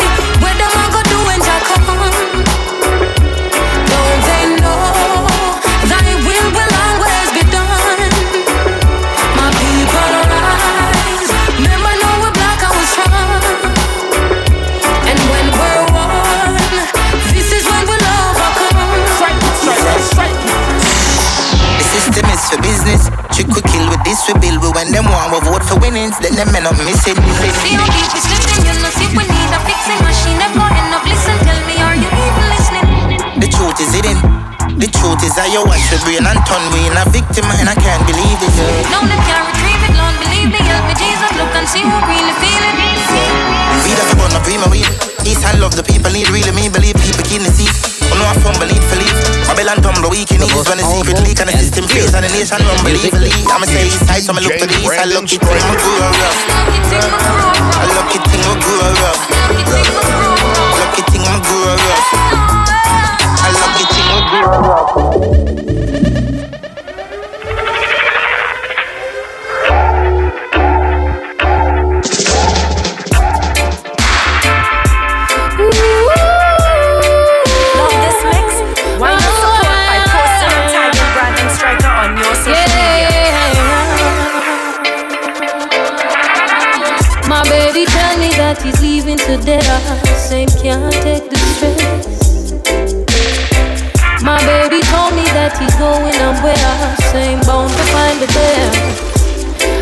We 24.27 24.33
build. 24.41 24.59
We 24.61 24.69
when 24.73 24.89
them 24.89 25.05
want 25.05 25.29
we 25.33 25.39
vote 25.45 25.61
for 25.61 25.77
winnings, 25.77 26.17
then 26.17 26.33
them 26.33 26.49
men 26.49 26.65
up 26.65 26.77
missing. 26.81 27.17
See 27.61 27.77
how 27.77 27.85
deep 27.85 28.09
it's 28.09 28.25
living, 28.25 28.65
you 28.65 28.73
know, 28.81 28.89
see 28.93 29.09
we 29.13 29.25
need 29.25 29.51
a 29.53 29.59
fixing 29.65 30.01
machine. 30.01 30.37
Go 30.55 30.65
end 30.65 30.93
up 30.93 31.05
listen, 31.05 31.37
tell 31.45 31.61
me, 31.69 31.77
are 31.81 31.97
you 31.97 32.09
even 32.09 32.45
listening? 32.49 32.87
The 33.37 33.49
truth 33.49 33.77
is 33.81 33.93
hidden. 33.93 34.17
The 34.81 34.89
truth 34.89 35.21
is 35.21 35.37
I 35.37 35.47
you 35.53 35.61
watch 35.63 35.83
the 35.93 36.01
brain 36.03 36.25
and 36.25 36.41
turn 36.43 36.63
we 36.73 36.89
in 36.89 36.97
a 36.97 37.05
victim 37.13 37.45
and 37.61 37.69
I 37.69 37.77
can't 37.77 38.03
believe 38.09 38.39
it. 38.41 38.53
Yeah. 38.57 38.97
No, 38.97 38.99
them 39.05 39.21
can't 39.29 39.45
retrieve 39.45 39.83
it, 39.87 39.93
Lord, 39.93 40.15
believe 40.19 40.49
me, 40.51 40.59
help 40.65 40.83
me, 40.89 40.95
Jesus, 40.97 41.31
look 41.37 41.53
and 41.53 41.67
see 41.69 41.85
who 41.85 41.95
really 42.09 42.35
feel 42.41 42.63
it. 42.65 42.75
We 43.85 43.93
the 43.93 44.03
for 44.09 44.27
my 44.33 44.41
dream 44.41 44.65
away. 44.65 44.83
East 45.23 45.45
and 45.45 45.61
love 45.61 45.75
the 45.75 45.83
people 45.83 46.11
need 46.11 46.27
really 46.29 46.51
me 46.51 46.67
believe 46.67 46.97
people 46.97 47.23
keen 47.23 47.45
to 47.45 47.51
see. 47.53 47.94
Oh 48.11 48.17
no, 48.19 48.25
I 48.25 48.35
fun 48.41 48.55
believe 48.59 48.83
believe. 48.89 49.15
Babylon 49.47 49.79
tumble 49.81 50.09
weak 50.09 50.31
in 50.31 50.43
east 50.43 50.67
when 50.69 50.77
the 50.77 50.85
secret 50.85 51.19
leak 51.25 51.39
and 51.39 51.49
the 51.49 51.55
system 51.57 51.85
freeze 51.87 52.13
and 52.13 52.25
the 52.25 52.31
nation 52.33 52.59
run 52.65 52.77
believely. 52.83 53.31
I'ma 53.49 53.65
say 53.65 53.87
east 53.87 54.05
side, 54.05 54.23
so 54.23 54.33
I 54.33 54.41
look 54.41 54.57
to 54.57 54.65
the 54.67 54.77
east. 54.81 54.93
I 54.93 55.05
look 55.05 55.25
it 55.29 55.41
thing 55.41 55.61
my 55.65 55.73
grow 55.79 56.11
rough. 56.13 56.39
I 57.79 57.85
look 57.93 58.11
it 58.13 58.23
thing 58.29 58.41
my 58.45 58.53
grow 58.61 58.93
rough. 59.01 59.21
Look 60.79 60.97
it 60.99 61.05
thing 61.11 61.23
my 61.23 61.37
grow 61.41 61.73
rough. 61.73 62.05
I 63.41 63.49
look 63.53 63.77
it 63.79 63.87
thing 63.93 64.05
my 64.09 64.19
grow 64.29 65.33
rough. 65.33 65.44
He's 89.27 89.37
leaving 89.37 89.41
today. 89.41 89.59
Same 90.15 90.49
can't 90.61 90.93
take 90.93 91.29
the 91.29 91.37
stress. 91.37 92.51
My 94.23 94.39
baby 94.45 94.81
told 94.89 95.13
me 95.13 95.23
that 95.37 95.57
he's 95.57 95.75
going 95.77 96.13
somewhere. 96.13 96.95
Same 97.11 97.39
bound 97.45 97.69
to 97.69 97.83
find 97.93 98.19
the 98.19 98.27
best. 98.27 99.01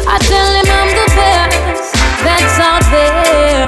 I 0.07 0.17
tell 0.19 0.51
him 0.51 0.67
I'm 0.67 0.91
the 0.91 1.07
best 1.15 1.93
that's 2.23 2.59
out 2.59 2.83
there. 2.91 3.65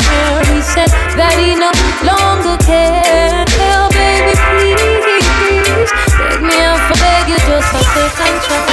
He 0.54 0.62
said 0.62 0.92
that 1.16 1.36
he 1.40 1.56
no 1.56 1.72
longer 2.04 2.58
cares. 2.64 3.48
Oh, 3.72 3.88
baby, 3.92 4.36
please. 4.36 5.92
Beg 6.18 6.42
me 6.42 6.58
up 6.64 6.80
for 6.88 6.98
beg 7.00 7.30
you 7.30 7.38
just 7.38 7.74
a 7.74 7.84
second 7.94 8.42
chance. 8.44 8.65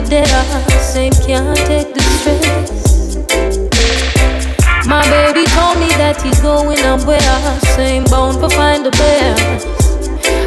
Leaving 0.00 0.24
today. 0.24 0.24
Same 0.80 1.12
can't 1.12 1.56
take 1.56 1.94
the 1.94 2.00
stress. 2.00 3.16
My 4.86 5.02
baby 5.10 5.44
told 5.50 5.78
me 5.78 5.88
that 5.98 6.20
he's 6.22 6.40
going 6.40 6.78
somewhere. 6.78 7.20
Same 7.76 8.04
bound 8.04 8.40
for 8.40 8.50
find 8.50 8.84
the 8.84 8.90
best. 8.90 9.66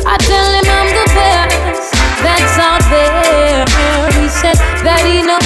I 0.05 0.17
tell 0.17 0.51
him 0.53 0.65
I'm 0.67 0.89
the 0.89 1.05
best 1.13 1.93
that's 2.23 2.57
out 2.57 2.83
there. 2.89 3.65
He 4.21 4.27
said 4.29 4.57
that 4.83 5.01
he 5.05 5.21
no 5.21 5.42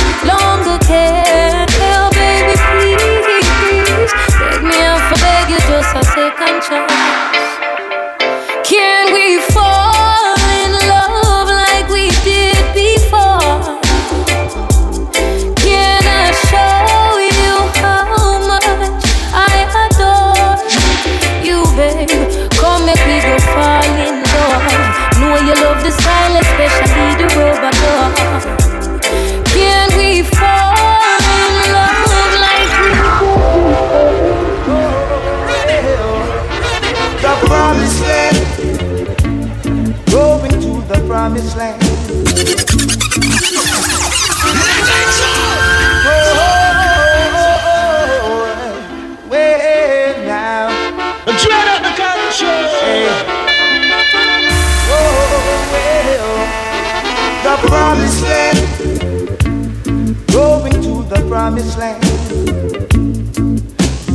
promised 61.57 61.77
land. 61.79 62.03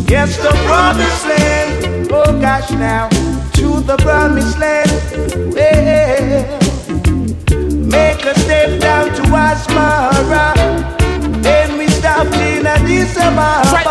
Yes, 0.09 0.37
the 0.37 0.51
promised 0.67 1.27
land. 1.27 2.09
Oh 2.13 2.41
gosh, 2.41 2.71
now 2.73 3.09
to 3.55 3.81
the 3.81 3.97
promised 3.99 4.59
land. 4.59 4.91
Well, 5.53 6.61
make 7.67 8.25
a 8.25 8.39
step 8.39 8.81
down 8.81 9.07
to 9.17 9.23
Asmara. 9.23 10.55
Then 11.43 11.79
we 11.79 11.89
stopped 11.89 12.35
in 12.35 12.67
Addis 12.67 13.17
Ababa. 13.17 13.83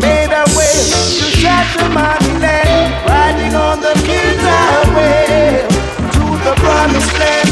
Made 0.00 0.32
our 0.32 0.46
way 0.56 0.76
to 1.18 1.26
Shashamani 1.38 2.40
riding 3.06 3.54
on 3.54 3.80
the 3.80 3.94
King's 4.06 4.42
Highway 4.42 5.66
to 6.14 6.24
the 6.46 6.54
promised 6.56 7.14
land. 7.20 7.50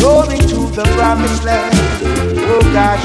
Going 0.00 0.47
the 0.78 0.84
promised 0.94 1.42
land. 1.42 1.74
Oh 2.38 2.62
gosh, 2.72 3.02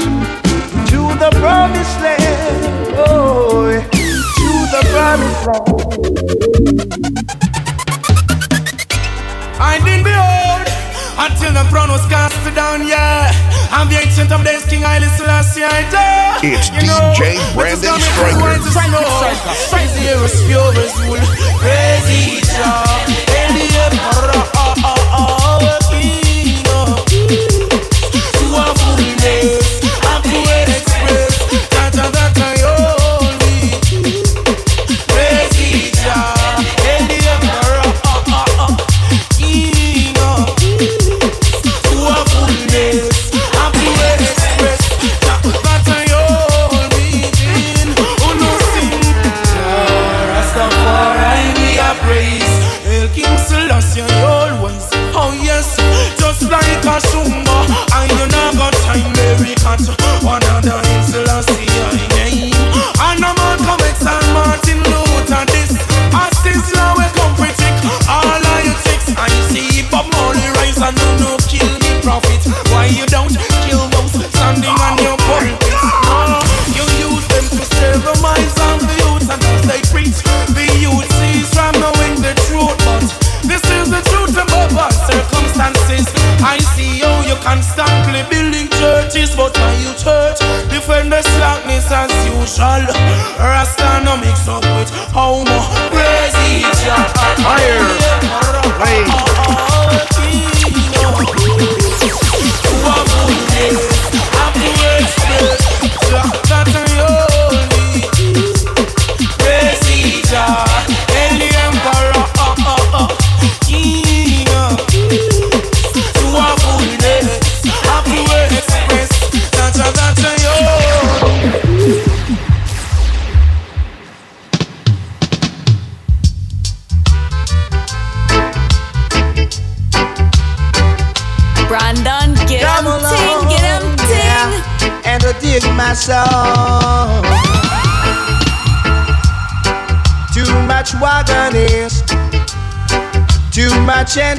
to 0.94 1.00
the 1.18 1.30
promised 1.42 1.98
land. 1.98 2.94
Oh, 2.94 3.66
to 3.66 4.50
the 4.70 4.80
promised 4.94 5.42
land. 5.42 5.66
I 9.58 9.82
didn't 9.82 10.06
behold 10.06 10.62
until 11.18 11.50
the 11.50 11.64
throne 11.68 11.90
was 11.90 12.06
cast 12.06 12.38
down, 12.54 12.86
yeah. 12.86 13.32
I'm 13.72 13.88
the 13.88 13.98
ancient 13.98 14.30
of 14.30 14.44
days, 14.44 14.64
King 14.66 14.82
Haile 14.82 15.10
Selassie, 15.18 15.64
I 15.64 15.82
die. 15.90 16.38
It's 16.46 16.70
You 16.70 16.86
know, 16.86 17.10
DJ 17.18 17.42
which 17.58 17.74
is 17.74 17.82
Brandon 17.82 17.90
coming 17.90 18.06
Stryker. 18.06 18.38
from 18.38 18.42
whence 18.54 18.66
it's 18.70 18.78
known. 18.86 19.34
Crazy 19.74 20.00
heroes, 20.06 20.36
furious 20.46 20.94
rule. 21.02 21.26
Crazy 21.58 22.38
Jah. 22.54 22.94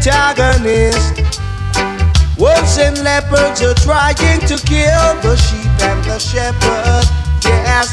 Antagonist. 0.06 1.18
Wolves 2.38 2.78
and 2.78 2.98
leopards 3.04 3.62
are 3.64 3.74
trying 3.74 4.40
to 4.42 4.58
kill 4.66 5.08
the 5.22 5.36
sheep 5.36 5.82
and 5.82 6.04
the 6.04 6.20
shepherd. 6.20 7.06
Yes. 7.44 7.90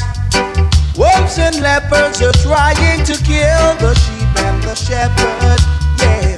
Wolves 0.95 1.39
and 1.39 1.59
leopards 1.61 2.21
are 2.21 2.33
trying 2.43 3.03
to 3.05 3.13
kill 3.23 3.67
the 3.81 3.95
sheep 3.95 4.43
and 4.45 4.61
the 4.63 4.75
shepherd. 4.75 5.59
Yeah. 5.99 6.37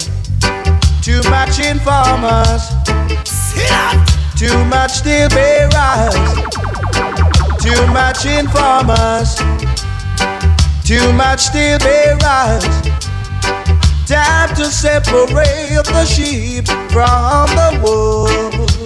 Too 1.02 1.22
much 1.30 1.60
informers. 1.60 2.64
Too 4.38 4.66
much 4.66 4.92
steel 4.92 5.28
bearers. 5.30 6.16
Too 7.60 7.88
much 7.88 8.26
informers. 8.26 9.36
Too 10.86 11.12
much 11.14 11.40
steel 11.40 11.80
bearers. 11.80 12.85
Time 14.06 14.54
to 14.56 14.66
separate 14.66 15.84
the 15.84 16.06
sheep 16.06 16.68
from 16.94 17.50
the 17.58 17.80
wolves. 17.82 18.78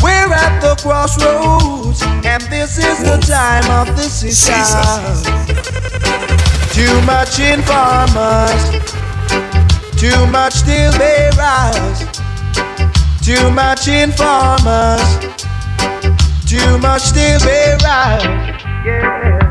We're 0.00 0.32
at 0.32 0.60
the 0.60 0.76
crossroads, 0.80 2.00
and 2.24 2.40
this 2.44 2.78
is 2.78 3.02
the 3.02 3.18
time 3.26 3.68
of 3.72 3.96
the 3.96 4.04
season. 4.04 4.54
Too 6.72 7.02
much 7.02 7.40
in 7.40 7.62
farmers, 7.62 8.62
too 9.98 10.24
much 10.28 10.62
till 10.62 10.92
they 10.92 11.30
rise. 11.36 12.06
Too 13.24 13.50
much 13.50 13.88
in 13.88 14.12
farmers, 14.12 15.18
too 16.46 16.78
much 16.78 17.10
till 17.10 17.40
they 17.40 17.76
rise. 17.82 18.22
Yeah. 18.86 19.43